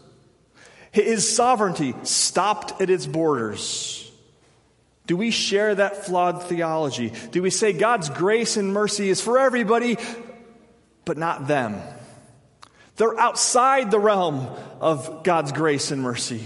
His 0.92 1.34
sovereignty 1.34 1.94
stopped 2.04 2.82
at 2.82 2.90
its 2.90 3.06
borders. 3.06 4.09
Do 5.10 5.18
we 5.18 5.32
share 5.32 5.74
that 5.74 6.06
flawed 6.06 6.44
theology? 6.44 7.12
Do 7.32 7.42
we 7.42 7.50
say 7.50 7.74
God's 7.74 8.12
grace 8.12 8.58
and 8.58 8.72
mercy 8.72 9.10
is 9.10 9.20
for 9.20 9.40
everybody, 9.40 9.98
but 11.04 11.18
not 11.18 11.48
them. 11.48 11.82
They're 12.96 13.20
outside 13.20 13.90
the 13.90 13.98
realm 13.98 14.48
of 14.80 15.24
God's 15.24 15.52
grace 15.52 15.90
and 15.90 16.04
mercy. 16.04 16.44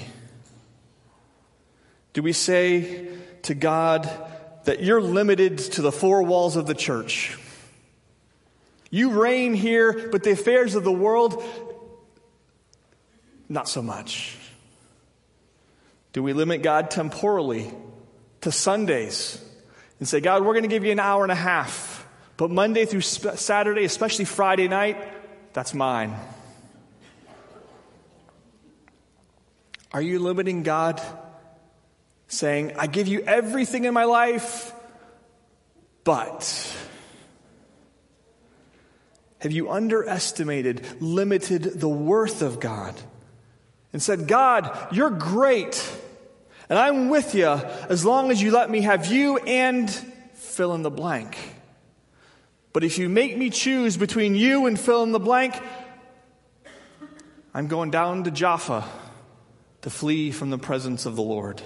Do 2.13 2.23
we 2.23 2.31
say 2.31 3.09
to 3.41 3.53
God 3.53 4.09
that 4.63 4.81
you're 4.81 5.01
limited 5.01 5.57
to 5.57 5.81
the 5.81 5.91
four 5.91 6.23
walls 6.23 6.55
of 6.55 6.65
the 6.65 6.73
church? 6.73 7.37
You 8.89 9.09
reign 9.21 9.55
here, 9.55 10.07
but 10.09 10.23
the 10.23 10.31
affairs 10.31 10.75
of 10.75 10.85
the 10.85 10.91
world, 10.93 11.43
not 13.49 13.67
so 13.67 13.81
much. 13.81 14.37
Do 16.13 16.23
we 16.23 16.31
limit 16.31 16.61
God 16.61 16.89
temporally 16.89 17.69
to 18.43 18.51
Sundays 18.51 19.43
and 19.99 20.07
say, 20.07 20.19
God, 20.19 20.43
we're 20.45 20.53
going 20.53 20.63
to 20.63 20.69
give 20.69 20.85
you 20.85 20.91
an 20.91 20.99
hour 20.99 21.23
and 21.23 21.31
a 21.31 21.35
half? 21.35 22.07
But 22.37 22.51
Monday 22.51 22.85
through 22.85 23.01
Saturday, 23.01 23.83
especially 23.83 24.25
Friday 24.25 24.67
night, 24.67 24.97
that's 25.53 25.73
mine. 25.73 26.15
Are 29.91 30.01
you 30.01 30.19
limiting 30.19 30.63
God? 30.63 31.01
Saying, 32.27 32.73
I 32.77 32.87
give 32.87 33.07
you 33.07 33.21
everything 33.21 33.85
in 33.85 33.93
my 33.93 34.05
life, 34.05 34.73
but. 36.03 36.75
Have 39.39 39.51
you 39.51 39.69
underestimated, 39.69 41.01
limited 41.01 41.63
the 41.63 41.89
worth 41.89 42.41
of 42.41 42.59
God? 42.59 42.95
And 43.91 44.01
said, 44.01 44.27
God, 44.27 44.87
you're 44.91 45.11
great, 45.11 45.75
and 46.69 46.79
I'm 46.79 47.09
with 47.09 47.35
you 47.35 47.47
as 47.47 48.05
long 48.05 48.31
as 48.31 48.41
you 48.41 48.51
let 48.51 48.69
me 48.69 48.81
have 48.81 49.05
you 49.07 49.37
and 49.37 49.89
fill 50.33 50.73
in 50.73 50.81
the 50.81 50.91
blank. 50.91 51.37
But 52.71 52.83
if 52.83 52.97
you 52.97 53.09
make 53.09 53.37
me 53.37 53.49
choose 53.49 53.97
between 53.97 54.35
you 54.35 54.65
and 54.65 54.79
fill 54.79 55.03
in 55.03 55.11
the 55.11 55.19
blank, 55.19 55.55
I'm 57.53 57.67
going 57.67 57.91
down 57.91 58.23
to 58.23 58.31
Jaffa 58.31 58.83
to 59.81 59.89
flee 59.89 60.31
from 60.31 60.49
the 60.49 60.57
presence 60.57 61.05
of 61.05 61.15
the 61.15 61.21
Lord. 61.21 61.61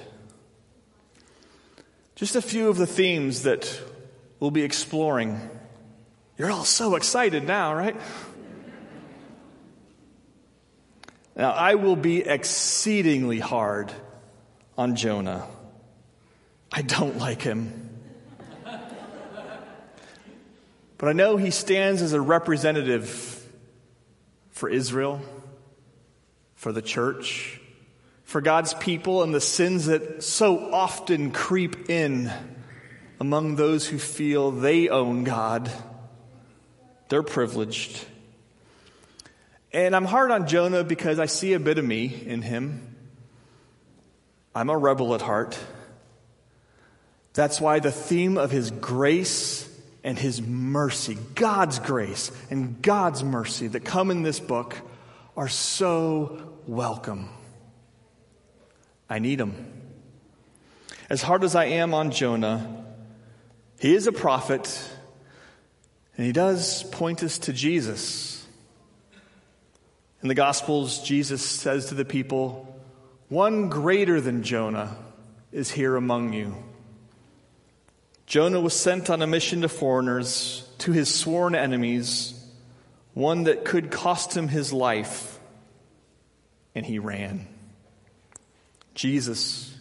Just 2.15 2.35
a 2.35 2.41
few 2.41 2.67
of 2.67 2.77
the 2.77 2.87
themes 2.87 3.43
that 3.43 3.79
we'll 4.39 4.51
be 4.51 4.63
exploring. 4.63 5.39
You're 6.37 6.51
all 6.51 6.65
so 6.65 6.95
excited 6.95 7.45
now, 7.45 7.73
right? 7.73 7.95
Now, 11.35 11.51
I 11.51 11.75
will 11.75 11.95
be 11.95 12.21
exceedingly 12.21 13.39
hard 13.39 13.93
on 14.77 14.95
Jonah. 14.95 15.47
I 16.71 16.81
don't 16.81 17.17
like 17.17 17.41
him. 17.41 17.89
But 20.97 21.09
I 21.09 21.13
know 21.13 21.37
he 21.37 21.51
stands 21.51 22.01
as 22.01 22.13
a 22.13 22.21
representative 22.21 23.45
for 24.49 24.67
Israel, 24.67 25.21
for 26.55 26.71
the 26.71 26.81
church, 26.81 27.61
for 28.23 28.41
God's 28.41 28.73
people, 28.73 29.21
and 29.21 29.33
the 29.33 29.41
sins 29.41 29.85
that 29.85 30.23
so 30.23 30.73
often 30.73 31.31
creep 31.31 31.89
in 31.89 32.31
among 33.19 33.55
those 33.55 33.87
who 33.87 33.99
feel 33.99 34.51
they 34.51 34.89
own 34.89 35.23
God. 35.23 35.71
They're 37.09 37.23
privileged. 37.23 38.03
And 39.71 39.95
I'm 39.95 40.05
hard 40.05 40.31
on 40.31 40.47
Jonah 40.47 40.83
because 40.83 41.19
I 41.19 41.27
see 41.27 41.53
a 41.53 41.59
bit 41.59 41.77
of 41.77 41.85
me 41.85 42.23
in 42.25 42.41
him. 42.41 42.96
I'm 44.57 44.71
a 44.71 44.77
rebel 44.77 45.13
at 45.13 45.21
heart. 45.21 45.55
That's 47.33 47.61
why 47.61 47.77
the 47.79 47.91
theme 47.91 48.39
of 48.39 48.49
his 48.49 48.71
grace 48.71 49.69
and 50.07 50.17
His 50.17 50.41
mercy, 50.41 51.17
God's 51.35 51.79
grace 51.79 52.31
and 52.49 52.81
God's 52.81 53.25
mercy 53.25 53.67
that 53.67 53.83
come 53.83 54.09
in 54.09 54.23
this 54.23 54.39
book 54.39 54.77
are 55.35 55.49
so 55.49 56.53
welcome. 56.65 57.27
I 59.09 59.19
need 59.19 59.37
them. 59.37 59.53
As 61.09 61.21
hard 61.21 61.43
as 61.43 61.55
I 61.55 61.65
am 61.65 61.93
on 61.93 62.11
Jonah, 62.11 62.85
he 63.81 63.93
is 63.93 64.07
a 64.07 64.13
prophet, 64.13 64.81
and 66.15 66.25
he 66.25 66.31
does 66.31 66.83
point 66.83 67.21
us 67.21 67.37
to 67.39 67.51
Jesus. 67.51 68.47
In 70.21 70.29
the 70.29 70.35
Gospels, 70.35 71.03
Jesus 71.03 71.43
says 71.43 71.87
to 71.87 71.95
the 71.95 72.05
people, 72.05 72.76
One 73.29 73.69
greater 73.69 74.21
than 74.21 74.43
Jonah 74.43 74.95
is 75.51 75.71
here 75.71 75.95
among 75.95 76.33
you. 76.33 76.55
Jonah 78.25 78.59
was 78.61 78.73
sent 78.73 79.09
on 79.09 79.21
a 79.21 79.27
mission 79.27 79.61
to 79.61 79.69
foreigners, 79.69 80.69
to 80.79 80.91
his 80.91 81.13
sworn 81.13 81.55
enemies, 81.55 82.33
one 83.13 83.43
that 83.43 83.65
could 83.65 83.91
cost 83.91 84.35
him 84.35 84.47
his 84.47 84.71
life, 84.71 85.39
and 86.75 86.85
he 86.85 86.99
ran. 86.99 87.47
Jesus, 88.95 89.77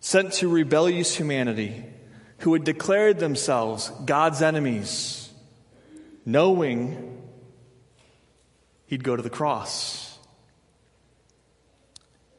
sent 0.00 0.32
to 0.34 0.48
rebellious 0.48 1.14
humanity 1.14 1.84
who 2.38 2.52
had 2.52 2.64
declared 2.64 3.18
themselves 3.18 3.90
God's 4.04 4.42
enemies, 4.42 5.30
knowing 6.24 7.20
he'd 8.86 9.04
go 9.04 9.16
to 9.16 9.22
the 9.22 9.30
cross. 9.30 10.05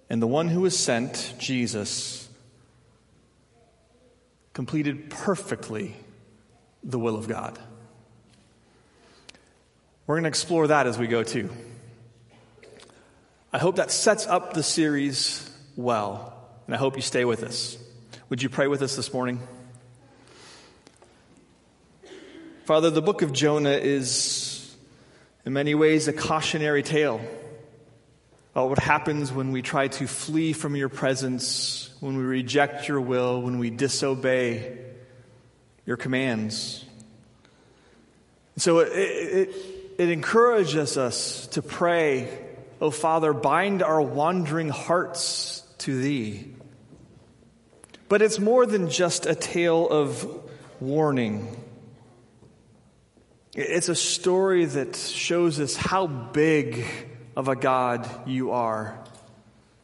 And 0.09 0.21
the 0.21 0.27
one 0.27 0.47
who 0.47 0.61
was 0.61 0.77
sent, 0.77 1.33
Jesus, 1.37 2.29
completed 4.53 5.09
perfectly 5.09 5.95
the 6.83 6.97
will 6.97 7.15
of 7.15 7.27
God. 7.27 7.59
We're 10.05 10.15
going 10.15 10.23
to 10.23 10.29
explore 10.29 10.67
that 10.67 10.87
as 10.87 10.97
we 10.97 11.07
go 11.07 11.23
too. 11.23 11.49
I 13.51 13.59
hope 13.59 13.75
that 13.75 13.91
sets 13.91 14.25
up 14.25 14.53
the 14.53 14.63
series 14.63 15.49
well, 15.75 16.33
and 16.65 16.75
I 16.75 16.77
hope 16.77 16.95
you 16.95 17.01
stay 17.01 17.25
with 17.25 17.43
us. 17.43 17.77
Would 18.29 18.41
you 18.41 18.49
pray 18.49 18.67
with 18.67 18.81
us 18.81 18.95
this 18.95 19.13
morning? 19.13 19.41
Father, 22.65 22.89
the 22.89 23.01
book 23.01 23.21
of 23.21 23.31
Jonah 23.33 23.71
is 23.71 24.75
in 25.45 25.53
many 25.53 25.75
ways 25.75 26.07
a 26.07 26.13
cautionary 26.13 26.83
tale 26.83 27.21
about 28.57 28.69
what 28.69 28.79
happens 28.79 29.31
when 29.31 29.51
we 29.51 29.61
try 29.61 29.87
to 29.87 30.07
flee 30.07 30.51
from 30.51 30.75
your 30.75 30.89
presence, 30.89 31.91
when 31.99 32.17
we 32.17 32.23
reject 32.23 32.87
your 32.87 32.99
will, 32.99 33.39
when 33.39 33.59
we 33.59 33.69
disobey 33.69 34.79
your 35.85 35.95
commands. 35.95 36.83
So 38.55 38.79
it, 38.79 38.87
it, 38.87 39.55
it 39.99 40.09
encourages 40.09 40.97
us 40.97 41.45
to 41.49 41.61
pray, 41.61 42.35
Oh 42.81 42.89
Father, 42.89 43.31
bind 43.31 43.83
our 43.83 44.01
wandering 44.01 44.69
hearts 44.69 45.61
to 45.77 46.01
Thee. 46.01 46.51
But 48.09 48.23
it's 48.23 48.39
more 48.39 48.65
than 48.65 48.89
just 48.89 49.27
a 49.27 49.35
tale 49.35 49.87
of 49.87 50.27
warning. 50.79 51.63
It's 53.53 53.87
a 53.87 53.93
story 53.93 54.65
that 54.65 54.95
shows 54.95 55.59
us 55.59 55.75
how 55.75 56.07
big 56.07 56.87
of 57.37 57.47
a 57.47 57.55
God 57.55 58.09
you 58.27 58.49
are, 58.49 58.97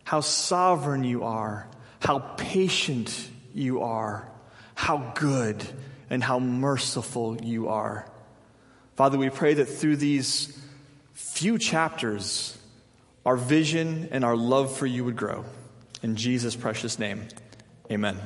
how 0.03 0.21
sovereign 0.21 1.03
you 1.03 1.23
are, 1.23 1.67
how 1.99 2.17
patient 2.17 3.29
you 3.53 3.83
are, 3.83 4.27
how 4.73 5.13
good 5.13 5.63
and 6.09 6.23
how 6.23 6.39
merciful 6.39 7.39
you 7.43 7.69
are. 7.69 8.09
Father, 8.95 9.19
we 9.19 9.29
pray 9.29 9.53
that 9.53 9.65
through 9.65 9.97
these 9.97 10.59
few 11.13 11.59
chapters, 11.59 12.57
our 13.23 13.37
vision 13.37 14.09
and 14.11 14.25
our 14.25 14.35
love 14.35 14.75
for 14.75 14.87
you 14.87 15.05
would 15.05 15.15
grow. 15.15 15.45
In 16.01 16.15
Jesus' 16.15 16.55
precious 16.55 16.97
name, 16.97 17.27
amen. 17.91 18.17